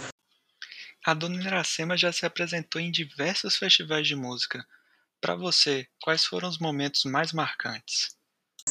A 1.03 1.15
Dona 1.15 1.41
Iracema 1.41 1.97
já 1.97 2.11
se 2.11 2.27
apresentou 2.27 2.79
em 2.79 2.91
diversos 2.91 3.57
festivais 3.57 4.07
de 4.07 4.15
música. 4.15 4.63
Para 5.21 5.35
você, 5.35 5.85
quais 6.01 6.23
foram 6.23 6.47
os 6.47 6.59
momentos 6.59 7.03
mais 7.05 7.33
marcantes? 7.33 8.15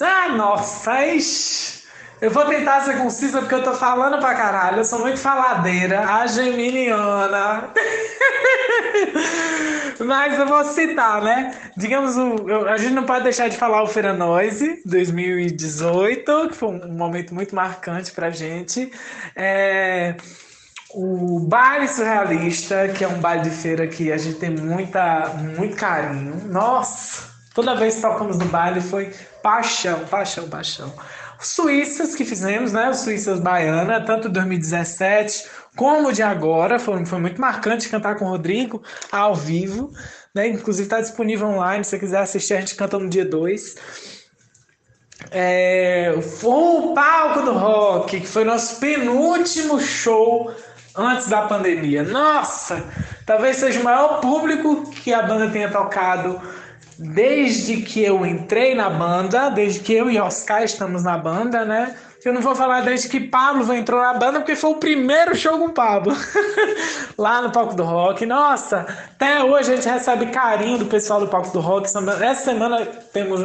Ah, 0.00 0.28
nossa, 0.28 1.06
ixi. 1.06 1.86
Eu 2.20 2.30
vou 2.30 2.46
tentar 2.46 2.82
ser 2.82 2.96
concisa 2.96 3.40
porque 3.40 3.54
eu 3.54 3.62
tô 3.62 3.74
falando 3.74 4.18
pra 4.18 4.34
caralho. 4.34 4.78
Eu 4.78 4.84
sou 4.84 5.00
muito 5.00 5.18
faladeira, 5.18 6.00
a 6.00 6.26
geminiana. 6.26 7.70
Mas 10.04 10.38
eu 10.38 10.46
vou 10.46 10.64
citar, 10.64 11.22
né? 11.22 11.70
Digamos, 11.76 12.16
o, 12.16 12.66
a 12.68 12.76
gente 12.76 12.94
não 12.94 13.04
pode 13.04 13.24
deixar 13.24 13.48
de 13.48 13.56
falar 13.56 13.82
o 13.82 13.86
Feira 13.86 14.14
Noise 14.14 14.82
2018, 14.86 16.48
que 16.48 16.54
foi 16.54 16.68
um 16.68 16.92
momento 16.92 17.34
muito 17.34 17.54
marcante 17.54 18.12
pra 18.12 18.30
gente. 18.30 18.90
É 19.34 20.16
o 20.98 21.40
baile 21.40 21.86
surrealista, 21.86 22.88
que 22.88 23.04
é 23.04 23.08
um 23.08 23.20
baile 23.20 23.42
de 23.42 23.50
feira 23.50 23.86
que 23.86 24.10
a 24.10 24.16
gente 24.16 24.38
tem 24.38 24.48
muita, 24.48 25.28
muito 25.58 25.76
carinho. 25.76 26.48
Nossa, 26.48 27.24
toda 27.54 27.76
vez 27.76 27.96
que 27.96 28.00
tocamos 28.00 28.38
no 28.38 28.46
baile 28.46 28.80
foi 28.80 29.12
paixão, 29.42 30.00
paixão, 30.06 30.48
paixão. 30.48 30.90
Suíças 31.38 32.14
que 32.14 32.24
fizemos, 32.24 32.72
né? 32.72 32.94
Suíças 32.94 33.40
Baiana, 33.40 34.00
tanto 34.00 34.30
2017 34.30 35.44
como 35.76 36.14
de 36.14 36.22
agora, 36.22 36.78
foi, 36.78 37.04
foi 37.04 37.18
muito 37.18 37.38
marcante 37.38 37.90
cantar 37.90 38.16
com 38.16 38.24
o 38.24 38.28
Rodrigo 38.28 38.82
ao 39.12 39.34
vivo, 39.34 39.92
né? 40.34 40.48
Inclusive 40.48 40.86
está 40.86 41.02
disponível 41.02 41.48
online, 41.48 41.84
se 41.84 41.90
você 41.90 41.98
quiser 41.98 42.20
assistir, 42.20 42.54
a 42.54 42.60
gente 42.60 42.74
canta 42.74 42.98
no 42.98 43.10
dia 43.10 43.26
2. 43.26 43.76
É, 45.30 46.14
o 46.42 46.94
palco 46.94 47.42
do 47.42 47.52
rock, 47.52 48.18
que 48.18 48.26
foi 48.26 48.44
nosso 48.44 48.80
penúltimo 48.80 49.78
show 49.78 50.50
antes 50.96 51.28
da 51.28 51.42
pandemia. 51.42 52.02
Nossa, 52.02 52.84
talvez 53.24 53.56
seja 53.56 53.80
o 53.80 53.84
maior 53.84 54.20
público 54.20 54.90
que 54.90 55.12
a 55.12 55.22
banda 55.22 55.50
tenha 55.50 55.70
tocado 55.70 56.40
desde 56.98 57.82
que 57.82 58.02
eu 58.02 58.24
entrei 58.24 58.74
na 58.74 58.88
banda, 58.88 59.50
desde 59.50 59.80
que 59.80 59.92
eu 59.92 60.10
e 60.10 60.18
Oscar 60.18 60.62
estamos 60.62 61.02
na 61.02 61.18
banda, 61.18 61.64
né? 61.64 61.94
eu 62.28 62.32
não 62.32 62.40
vou 62.40 62.56
falar 62.56 62.80
desde 62.80 63.08
que 63.08 63.20
Pablo 63.20 63.72
entrou 63.72 64.00
na 64.00 64.14
banda, 64.14 64.40
porque 64.40 64.56
foi 64.56 64.70
o 64.70 64.76
primeiro 64.76 65.34
show 65.36 65.58
com 65.58 65.70
Pablo. 65.70 66.14
Lá 67.16 67.40
no 67.40 67.52
Palco 67.52 67.74
do 67.74 67.84
Rock. 67.84 68.26
Nossa, 68.26 68.84
até 69.14 69.44
hoje 69.44 69.72
a 69.72 69.76
gente 69.76 69.88
recebe 69.88 70.26
carinho 70.26 70.78
do 70.78 70.86
pessoal 70.86 71.20
do 71.20 71.28
Palco 71.28 71.52
do 71.52 71.60
Rock. 71.60 71.86
Essa 71.86 72.44
semana 72.44 72.84
temos, 73.12 73.40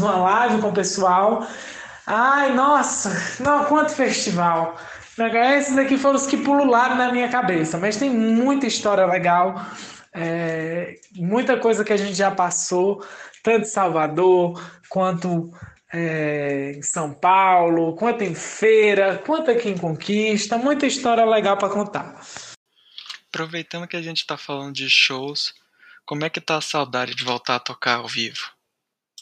numa 0.00 0.16
live 0.16 0.62
com 0.62 0.68
o 0.68 0.72
pessoal. 0.72 1.46
Ai, 2.06 2.54
nossa, 2.54 3.42
não, 3.42 3.66
quanto 3.66 3.92
festival. 3.92 4.76
Esses 5.58 5.76
aqui 5.76 5.98
foram 5.98 6.16
os 6.16 6.26
que 6.26 6.36
pulularam 6.36 6.96
na 6.96 7.10
minha 7.12 7.28
cabeça, 7.28 7.76
mas 7.78 7.96
tem 7.96 8.08
muita 8.08 8.66
história 8.66 9.04
legal, 9.04 9.66
é, 10.12 10.94
muita 11.16 11.56
coisa 11.58 11.84
que 11.84 11.92
a 11.92 11.96
gente 11.96 12.14
já 12.14 12.30
passou, 12.30 13.04
tanto 13.42 13.62
em 13.62 13.70
Salvador 13.70 14.62
quanto 14.88 15.52
é, 15.92 16.72
em 16.76 16.82
São 16.82 17.12
Paulo, 17.12 17.96
quanto 17.96 18.22
em 18.22 18.34
feira, 18.34 19.18
quanto 19.18 19.50
aqui 19.50 19.70
em 19.70 19.78
Conquista, 19.78 20.56
muita 20.56 20.86
história 20.86 21.24
legal 21.24 21.56
para 21.56 21.68
contar. 21.68 22.20
Aproveitando 23.28 23.86
que 23.86 23.96
a 23.96 24.02
gente 24.02 24.18
está 24.18 24.36
falando 24.36 24.74
de 24.74 24.88
shows, 24.88 25.54
como 26.06 26.24
é 26.24 26.30
que 26.30 26.40
tá 26.40 26.56
a 26.56 26.62
saudade 26.62 27.14
de 27.14 27.24
voltar 27.24 27.56
a 27.56 27.60
tocar 27.60 27.96
ao 27.96 28.08
vivo? 28.08 28.50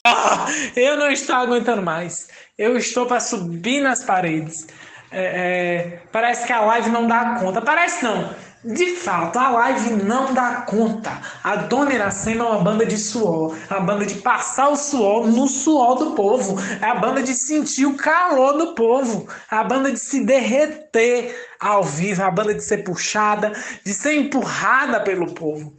Ah, 0.04 0.46
eu 0.76 0.96
não 0.96 1.10
estou 1.10 1.34
aguentando 1.34 1.82
mais. 1.82 2.28
Eu 2.56 2.76
estou 2.76 3.06
para 3.06 3.20
subir 3.20 3.80
nas 3.80 4.04
paredes. 4.04 4.68
É, 5.10 5.24
é, 5.24 6.02
parece 6.10 6.46
que 6.46 6.52
a 6.52 6.60
live 6.60 6.90
não 6.90 7.06
dá 7.06 7.36
conta. 7.40 7.60
Parece 7.60 8.04
não. 8.04 8.34
De 8.64 8.96
fato, 8.96 9.38
a 9.38 9.50
live 9.50 10.02
não 10.02 10.34
dá 10.34 10.62
conta. 10.62 11.20
A 11.44 11.54
Dona 11.54 11.94
Iracema 11.94 12.44
é 12.44 12.48
uma 12.48 12.58
banda 12.58 12.84
de 12.84 12.98
suor. 12.98 13.56
Uma 13.70 13.80
banda 13.80 14.04
de 14.04 14.16
passar 14.16 14.70
o 14.70 14.76
suor 14.76 15.28
no 15.28 15.46
suor 15.46 15.96
do 15.96 16.10
povo. 16.12 16.56
É 16.80 16.86
a 16.86 16.94
banda 16.96 17.22
de 17.22 17.32
sentir 17.32 17.86
o 17.86 17.96
calor 17.96 18.54
do 18.58 18.74
povo. 18.74 19.28
A 19.48 19.62
banda 19.62 19.92
de 19.92 20.00
se 20.00 20.24
derreter 20.24 21.36
ao 21.60 21.84
vivo. 21.84 22.24
A 22.24 22.30
banda 22.30 22.54
de 22.54 22.64
ser 22.64 22.78
puxada, 22.78 23.52
de 23.84 23.94
ser 23.94 24.14
empurrada 24.16 25.00
pelo 25.00 25.32
povo. 25.32 25.72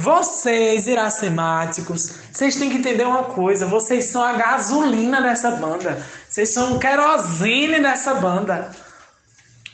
Vocês, 0.00 0.86
iracemáticos, 0.86 2.20
vocês 2.32 2.54
têm 2.54 2.70
que 2.70 2.76
entender 2.76 3.04
uma 3.04 3.24
coisa: 3.24 3.66
vocês 3.66 4.04
são 4.04 4.22
a 4.22 4.34
gasolina 4.34 5.20
dessa 5.20 5.50
banda. 5.50 6.06
Vocês 6.28 6.50
são 6.50 6.76
o 6.76 6.78
querosene 6.78 7.80
dessa 7.80 8.14
banda. 8.14 8.70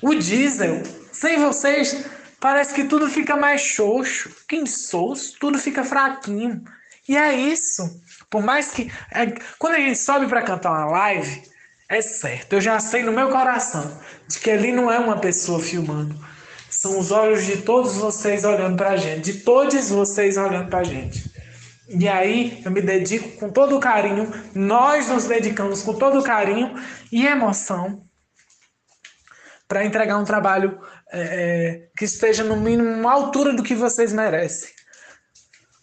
O 0.00 0.14
diesel. 0.14 0.82
Sem 1.12 1.38
vocês, 1.38 2.04
parece 2.40 2.74
que 2.74 2.84
tudo 2.84 3.08
fica 3.08 3.36
mais 3.36 3.60
xoxo, 3.60 4.30
que 4.48 4.56
insosso, 4.56 5.36
tudo 5.38 5.58
fica 5.58 5.84
fraquinho. 5.84 6.62
E 7.08 7.16
é 7.16 7.34
isso. 7.34 8.00
Por 8.30 8.42
mais 8.42 8.70
que. 8.70 8.92
É, 9.12 9.26
quando 9.58 9.74
a 9.74 9.80
gente 9.80 9.98
sobe 9.98 10.26
para 10.26 10.42
cantar 10.42 10.70
uma 10.70 10.86
live, 10.86 11.42
é 11.88 12.00
certo. 12.00 12.54
Eu 12.54 12.60
já 12.60 12.78
sei 12.80 13.02
no 13.02 13.12
meu 13.12 13.30
coração 13.30 14.00
de 14.28 14.38
que 14.38 14.50
ali 14.50 14.72
não 14.72 14.90
é 14.90 14.98
uma 14.98 15.18
pessoa 15.18 15.60
filmando 15.60 16.14
são 16.74 16.98
os 16.98 17.12
olhos 17.12 17.46
de 17.46 17.58
todos 17.58 17.94
vocês 17.94 18.44
olhando 18.44 18.76
para 18.76 18.90
a 18.90 18.96
gente, 18.96 19.32
de 19.32 19.40
todos 19.40 19.90
vocês 19.90 20.36
olhando 20.36 20.68
para 20.68 20.80
a 20.80 20.84
gente. 20.84 21.33
E 21.88 22.08
aí 22.08 22.62
eu 22.64 22.70
me 22.70 22.80
dedico 22.80 23.28
com 23.38 23.50
todo 23.50 23.78
carinho, 23.78 24.32
nós 24.54 25.08
nos 25.08 25.26
dedicamos 25.26 25.82
com 25.82 25.94
todo 25.94 26.22
carinho 26.22 26.74
e 27.12 27.26
emoção 27.26 28.02
para 29.68 29.84
entregar 29.84 30.18
um 30.18 30.24
trabalho 30.24 30.78
é, 31.10 31.20
é, 31.20 31.88
que 31.96 32.04
esteja 32.04 32.42
no 32.42 32.56
mínimo 32.56 33.08
à 33.08 33.12
altura 33.12 33.52
do 33.52 33.62
que 33.62 33.74
vocês 33.74 34.12
merecem. 34.12 34.70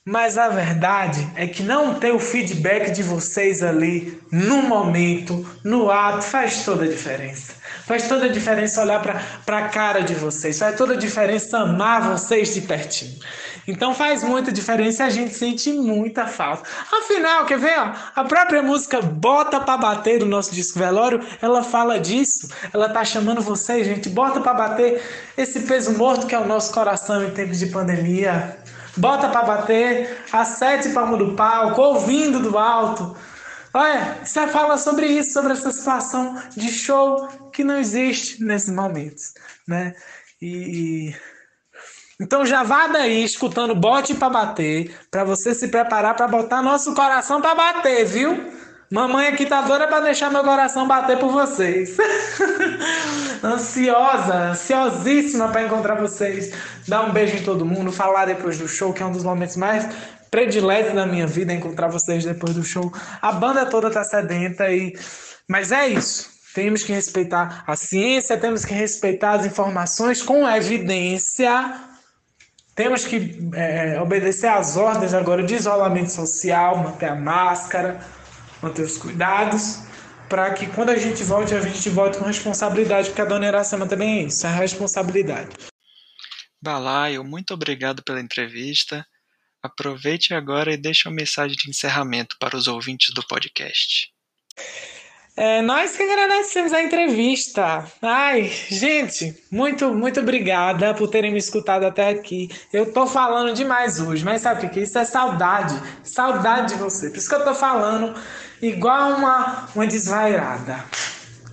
Mas 0.04 0.38
a 0.38 0.50
verdade 0.50 1.32
é 1.36 1.46
que 1.46 1.62
não 1.62 2.00
ter 2.00 2.12
o 2.12 2.20
feedback 2.20 2.92
de 2.92 3.04
vocês 3.04 3.62
ali, 3.62 4.20
no 4.32 4.64
momento, 4.64 5.46
no 5.64 5.92
ato, 5.92 6.24
faz 6.24 6.66
toda 6.66 6.86
a 6.86 6.88
diferença. 6.88 7.54
Faz 7.86 8.08
toda 8.08 8.26
a 8.26 8.30
diferença 8.30 8.82
olhar 8.82 9.02
para 9.46 9.58
a 9.58 9.70
cara 9.70 10.02
de 10.02 10.14
vocês. 10.14 10.58
Faz 10.60 10.76
toda 10.76 10.94
a 10.94 10.98
diferença 10.98 11.60
amar 11.60 12.02
vocês 12.10 12.54
de 12.54 12.62
pertinho. 12.62 13.20
Então 13.68 13.94
faz 13.94 14.24
muita 14.24 14.52
diferença 14.52 15.04
e 15.04 15.08
a 15.08 15.10
gente 15.10 15.34
sente 15.34 15.72
muita 15.72 16.26
falta. 16.28 16.68
Afinal, 16.92 17.46
quer 17.46 17.60
ver? 17.60 17.80
Ó, 17.80 17.92
a 18.16 18.24
própria 18.24 18.62
música 18.62 19.02
Bota 19.02 19.60
para 19.60 19.78
Bater 19.78 20.20
do 20.20 20.26
nosso 20.26 20.54
disco 20.54 20.80
Velório, 20.80 21.22
ela 21.42 21.64
fala 21.64 22.00
disso. 22.00 22.50
Ela 22.74 22.90
tá 22.90 23.04
chamando 23.06 23.42
vocês, 23.42 23.86
gente, 23.86 24.10
bota 24.10 24.40
para 24.40 24.54
bater 24.54 25.02
esse 25.38 25.62
peso 25.62 25.94
morto 25.94 26.26
que 26.28 26.36
é 26.36 26.40
o 26.40 26.48
nosso 26.48 26.74
coração 26.74 27.24
em 27.24 27.32
tempos 27.32 27.60
de 27.60 27.68
pandemia 27.68 28.58
bota 28.98 29.30
para 29.30 29.44
bater, 29.44 30.24
a 30.32 30.44
sete 30.44 30.90
palmas 30.90 31.18
do 31.18 31.34
palco, 31.34 31.82
ouvindo 31.82 32.40
do 32.40 32.58
alto. 32.58 33.16
Olha, 33.74 34.18
você 34.24 34.48
fala 34.48 34.78
sobre 34.78 35.08
isso, 35.08 35.32
sobre 35.32 35.54
essa 35.54 35.72
situação 35.72 36.36
de 36.56 36.70
show 36.70 37.28
que 37.54 37.64
não 37.64 37.78
existe 37.78 38.44
nesses 38.44 38.74
momentos, 38.74 39.34
né? 39.68 39.96
E 40.42 41.16
então 42.20 42.46
já 42.46 42.64
vá 42.64 42.88
daí 42.88 43.24
escutando 43.24 43.74
bote 43.74 44.14
para 44.14 44.30
bater, 44.30 44.96
para 45.10 45.24
você 45.24 45.56
se 45.56 45.70
preparar 45.70 46.16
para 46.16 46.28
botar 46.28 46.62
nosso 46.62 46.94
coração 46.94 47.42
para 47.42 47.56
bater, 47.56 48.06
viu? 48.06 48.52
Mamãe 48.92 49.28
aqui 49.28 49.46
tá 49.46 49.62
doida 49.62 49.88
para 49.88 50.02
deixar 50.02 50.30
meu 50.30 50.44
coração 50.44 50.86
bater 50.86 51.18
por 51.18 51.32
vocês. 51.32 51.98
Ansiosa, 53.42 54.50
ansiosíssima 54.50 55.48
para 55.48 55.64
encontrar 55.64 55.96
vocês. 55.96 56.54
Dar 56.88 57.04
um 57.04 57.14
beijo 57.14 57.38
em 57.38 57.44
todo 57.44 57.66
mundo, 57.66 57.92
falar 57.92 58.26
depois 58.26 58.60
do 58.60 58.68
show, 58.68 58.92
que 58.92 59.02
é 59.02 59.06
um 59.06 59.12
dos 59.12 59.24
momentos 59.24 59.56
mais 59.56 59.88
prediletos 60.32 60.94
da 60.94 61.06
minha 61.06 61.28
vida, 61.28 61.54
encontrar 61.54 61.90
vocês 61.90 62.24
depois 62.26 62.56
do 62.56 62.64
show. 62.64 62.92
A 63.22 63.32
banda 63.32 63.66
toda 63.66 63.92
tá 63.92 64.04
sedenta 64.04 64.72
e 64.72 64.98
mas 65.48 65.72
é 65.72 65.88
isso. 65.88 66.32
Temos 66.56 66.84
que 66.84 66.92
respeitar 66.92 67.64
a 67.68 67.76
ciência, 67.76 68.38
temos 68.38 68.66
que 68.66 68.74
respeitar 68.74 69.34
as 69.34 69.46
informações 69.46 70.24
com 70.24 70.50
evidência. 70.50 71.80
Temos 72.74 73.06
que 73.06 73.38
é, 73.54 74.02
obedecer 74.02 74.48
às 74.48 74.78
ordens 74.78 75.14
agora 75.14 75.44
de 75.44 75.54
isolamento 75.54 76.10
social, 76.10 76.78
manter 76.78 77.10
a 77.10 77.16
máscara 77.16 78.00
manter 78.62 78.84
os 78.84 78.98
cuidados, 78.98 79.80
para 80.30 80.54
que 80.54 80.68
quando 80.68 80.92
a 80.92 80.98
gente 80.98 81.24
volte, 81.24 81.54
a 81.54 81.62
gente 81.62 81.90
volte 81.90 82.18
com 82.18 82.26
responsabilidade, 82.26 83.10
porque 83.10 83.22
a 83.22 83.26
dona 83.26 83.48
Iracema 83.48 83.88
também 83.88 84.20
é 84.20 84.24
isso, 84.24 84.46
é 84.46 84.56
responsabilidade. 84.56 85.50
Balaio, 86.62 87.24
muito 87.24 87.54
obrigado 87.54 88.04
pela 88.04 88.22
entrevista. 88.22 89.06
Aproveite 89.64 90.34
agora 90.34 90.74
e 90.74 90.78
deixe 90.78 91.08
uma 91.08 91.16
mensagem 91.16 91.56
de 91.56 91.70
encerramento 91.70 92.36
para 92.40 92.58
os 92.58 92.68
ouvintes 92.68 93.14
do 93.14 93.26
podcast. 93.28 94.12
É, 95.36 95.62
nós 95.62 95.96
que 95.96 96.04
agradecemos 96.04 96.74
a 96.74 96.84
entrevista. 96.84 97.86
Ai, 98.02 98.52
gente, 98.70 99.34
muito, 99.50 99.94
muito 99.94 100.20
obrigada 100.20 100.94
por 100.94 101.08
terem 101.10 101.32
me 101.32 101.38
escutado 101.38 101.86
até 101.86 102.10
aqui. 102.10 102.50
Eu 102.72 102.92
tô 102.92 103.08
falando 103.08 103.54
demais 103.54 104.00
hoje, 104.00 104.26
mas 104.26 104.42
sabe 104.42 104.66
o 104.66 104.70
que? 104.70 104.82
Isso 104.82 104.98
é 105.00 105.06
saudade. 105.06 105.80
Saudade 106.04 106.74
de 106.74 106.80
você. 106.80 107.10
Por 107.10 107.18
isso 107.18 107.30
que 107.30 107.36
eu 107.36 107.46
tô 107.46 107.56
falando 107.56 108.14
igual 108.62 109.14
uma, 109.14 109.70
uma 109.74 109.88
desvairada. 109.88 110.84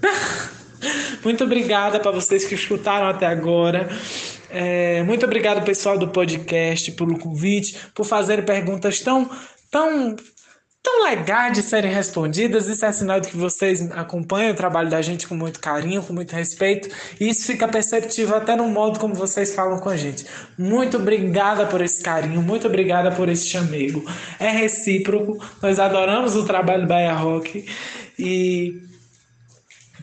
muito 1.22 1.44
obrigada 1.44 2.00
para 2.00 2.10
vocês 2.10 2.44
que 2.44 2.56
escutaram 2.56 3.08
até 3.08 3.26
agora. 3.26 3.88
É, 4.50 5.02
muito 5.02 5.24
obrigado, 5.24 5.64
pessoal 5.64 5.98
do 5.98 6.08
podcast, 6.08 6.92
pelo 6.92 7.18
convite, 7.18 7.76
por 7.94 8.04
fazer 8.04 8.44
perguntas 8.44 9.00
tão, 9.00 9.30
tão 9.70 10.16
tão 10.88 11.04
legais 11.04 11.52
de 11.52 11.62
serem 11.62 11.92
respondidas. 11.92 12.66
Isso 12.66 12.84
é 12.84 12.92
sinal 12.92 13.20
de 13.20 13.28
que 13.28 13.36
vocês 13.36 13.90
acompanham 13.92 14.52
o 14.52 14.56
trabalho 14.56 14.88
da 14.88 15.02
gente 15.02 15.26
com 15.26 15.34
muito 15.34 15.60
carinho, 15.60 16.02
com 16.02 16.12
muito 16.12 16.32
respeito. 16.32 16.88
E 17.20 17.28
isso 17.28 17.46
fica 17.46 17.68
perceptível 17.68 18.36
até 18.36 18.56
no 18.56 18.68
modo 18.68 18.98
como 18.98 19.14
vocês 19.14 19.54
falam 19.54 19.78
com 19.80 19.90
a 19.90 19.96
gente. 19.96 20.24
Muito 20.56 20.96
obrigada 20.96 21.66
por 21.66 21.80
esse 21.82 22.02
carinho, 22.02 22.40
muito 22.40 22.66
obrigada 22.66 23.10
por 23.10 23.28
esse 23.28 23.46
chamego. 23.46 24.04
É 24.38 24.48
recíproco. 24.48 25.38
Nós 25.60 25.78
adoramos 25.78 26.34
o 26.36 26.46
trabalho 26.46 26.82
do 26.82 26.88
Bahia 26.88 27.12
Rock. 27.12 27.66
E 28.18 28.82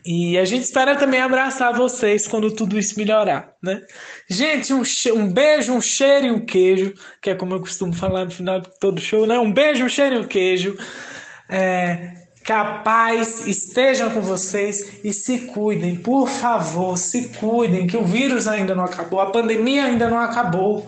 e 0.05 0.37
a 0.37 0.45
gente 0.45 0.63
espera 0.63 0.95
também 0.95 1.19
abraçar 1.19 1.73
vocês 1.73 2.27
quando 2.27 2.51
tudo 2.51 2.77
isso 2.77 2.97
melhorar, 2.97 3.53
né? 3.61 3.81
Gente, 4.29 4.71
um, 4.71 4.83
um 5.15 5.33
beijo, 5.33 5.73
um 5.73 5.81
cheiro 5.81 6.27
e 6.27 6.31
um 6.31 6.45
queijo, 6.45 6.93
que 7.19 7.31
é 7.31 7.35
como 7.35 7.55
eu 7.55 7.59
costumo 7.59 7.91
falar 7.91 8.25
no 8.25 8.31
final 8.31 8.61
de 8.61 8.69
todo 8.79 9.01
show, 9.01 9.25
né? 9.25 9.39
Um 9.39 9.51
beijo, 9.51 9.83
um 9.83 9.89
cheiro 9.89 10.15
e 10.15 10.19
um 10.19 10.27
queijo. 10.27 10.77
É, 11.49 12.25
que 12.45 12.51
a 12.51 12.63
paz 12.63 13.47
esteja 13.47 14.07
com 14.07 14.21
vocês 14.21 14.99
e 15.03 15.11
se 15.11 15.39
cuidem, 15.47 15.95
por 15.95 16.29
favor, 16.29 16.95
se 16.95 17.29
cuidem, 17.29 17.87
que 17.87 17.97
o 17.97 18.05
vírus 18.05 18.47
ainda 18.47 18.75
não 18.75 18.83
acabou, 18.85 19.19
a 19.19 19.31
pandemia 19.31 19.85
ainda 19.85 20.07
não 20.07 20.19
acabou. 20.19 20.87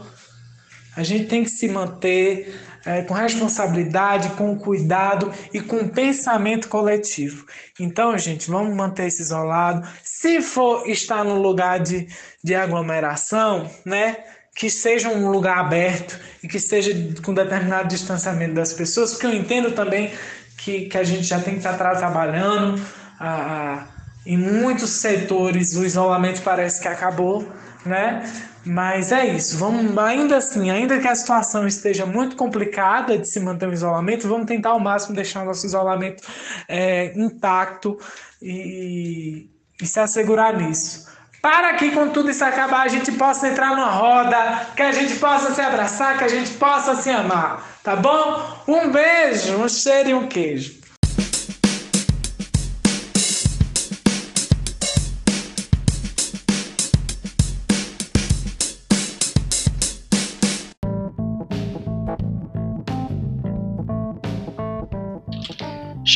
A 0.96 1.02
gente 1.02 1.26
tem 1.26 1.44
que 1.44 1.50
se 1.50 1.68
manter 1.68 2.56
é, 2.88 3.02
com 3.02 3.14
responsabilidade, 3.14 4.30
com 4.30 4.58
cuidado 4.58 5.30
e 5.54 5.60
com 5.60 5.90
pensamento 5.90 6.70
coletivo. 6.70 7.46
Então, 7.78 8.18
gente, 8.18 8.50
vamos 8.50 8.74
manter 8.74 9.08
esse 9.08 9.22
isolado. 9.22 9.86
Se 10.02 10.42
for 10.42 10.90
estar 10.90 11.26
no 11.26 11.36
lugar 11.36 11.82
de, 11.82 12.08
de 12.42 12.56
aglomeração, 12.56 13.70
né? 13.86 14.16
Que 14.56 14.70
seja 14.70 15.10
um 15.10 15.30
lugar 15.30 15.60
aberto 15.60 16.18
e 16.42 16.48
que 16.48 16.60
seja 16.60 16.92
com 17.22 17.34
determinado 17.34 17.90
distanciamento 17.90 18.54
das 18.54 18.72
pessoas, 18.72 19.12
porque 19.12 19.28
eu 19.28 19.34
entendo 19.34 19.72
também 19.72 20.12
que, 20.58 20.86
que 20.86 20.98
a 20.98 21.04
gente 21.04 21.24
já 21.24 21.40
tem 21.40 21.56
que 21.56 21.60
estar 21.60 21.78
trabalhando 21.78 22.82
a, 23.20 23.30
a 23.30 23.88
em 24.26 24.38
muitos 24.38 24.90
setores 24.90 25.76
o 25.76 25.86
isolamento 25.86 26.42
parece 26.42 26.82
que 26.82 26.88
acabou, 26.88 27.48
né? 27.88 28.24
Mas 28.66 29.12
é 29.12 29.26
isso. 29.26 29.58
Vamos 29.58 29.98
ainda 29.98 30.38
assim, 30.38 30.70
ainda 30.70 31.00
que 31.00 31.08
a 31.08 31.16
situação 31.16 31.66
esteja 31.66 32.06
muito 32.06 32.36
complicada 32.36 33.18
de 33.18 33.28
se 33.28 33.40
manter 33.40 33.68
o 33.68 33.74
isolamento, 33.74 34.28
vamos 34.28 34.46
tentar 34.46 34.70
ao 34.70 34.80
máximo 34.80 35.16
deixar 35.16 35.44
o 35.44 35.46
nosso 35.46 35.66
isolamento 35.66 36.24
é, 36.68 37.14
intacto 37.16 37.98
e, 38.42 39.50
e 39.82 39.88
se 39.88 40.00
assegurar 40.00 40.58
nisso. 40.58 41.08
Para 41.42 41.76
que 41.76 41.92
quando 41.92 42.12
tudo 42.12 42.30
isso 42.30 42.44
acabar 42.44 42.82
a 42.82 42.88
gente 42.88 43.12
possa 43.14 43.48
entrar 43.48 43.70
numa 43.70 43.90
roda, 43.90 44.68
que 44.76 44.82
a 44.82 44.92
gente 44.92 45.16
possa 45.16 45.54
se 45.54 45.62
abraçar, 45.62 46.18
que 46.18 46.24
a 46.24 46.28
gente 46.28 46.52
possa 46.56 46.96
se 46.96 47.10
amar, 47.10 47.80
tá 47.84 47.96
bom? 47.96 48.64
Um 48.68 48.92
beijo, 48.92 49.56
um 49.56 49.70
cheiro 49.70 50.10
e 50.10 50.14
um 50.14 50.28
queijo. 50.28 50.87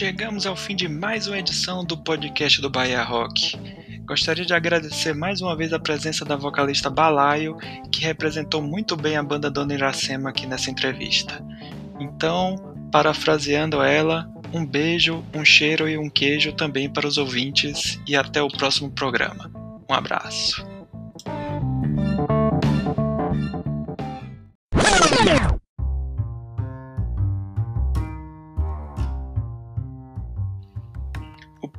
Chegamos 0.01 0.47
ao 0.47 0.55
fim 0.55 0.75
de 0.75 0.89
mais 0.89 1.27
uma 1.27 1.37
edição 1.37 1.85
do 1.85 1.95
podcast 1.95 2.59
do 2.59 2.71
Bahia 2.71 3.03
Rock. 3.03 3.55
Gostaria 4.03 4.43
de 4.43 4.51
agradecer 4.51 5.13
mais 5.13 5.41
uma 5.41 5.55
vez 5.55 5.71
a 5.73 5.79
presença 5.79 6.25
da 6.25 6.35
vocalista 6.35 6.89
Balaio, 6.89 7.55
que 7.91 8.01
representou 8.01 8.63
muito 8.63 8.97
bem 8.97 9.15
a 9.15 9.21
banda 9.21 9.51
Dona 9.51 9.75
Iracema 9.75 10.31
aqui 10.31 10.47
nessa 10.47 10.71
entrevista. 10.71 11.45
Então, 11.99 12.55
parafraseando 12.91 13.79
ela, 13.79 14.27
um 14.51 14.65
beijo, 14.65 15.23
um 15.35 15.45
cheiro 15.45 15.87
e 15.87 15.99
um 15.99 16.09
queijo 16.09 16.51
também 16.53 16.89
para 16.89 17.05
os 17.05 17.19
ouvintes 17.19 18.01
e 18.07 18.15
até 18.15 18.41
o 18.41 18.47
próximo 18.47 18.89
programa. 18.89 19.51
Um 19.87 19.93
abraço. 19.93 20.65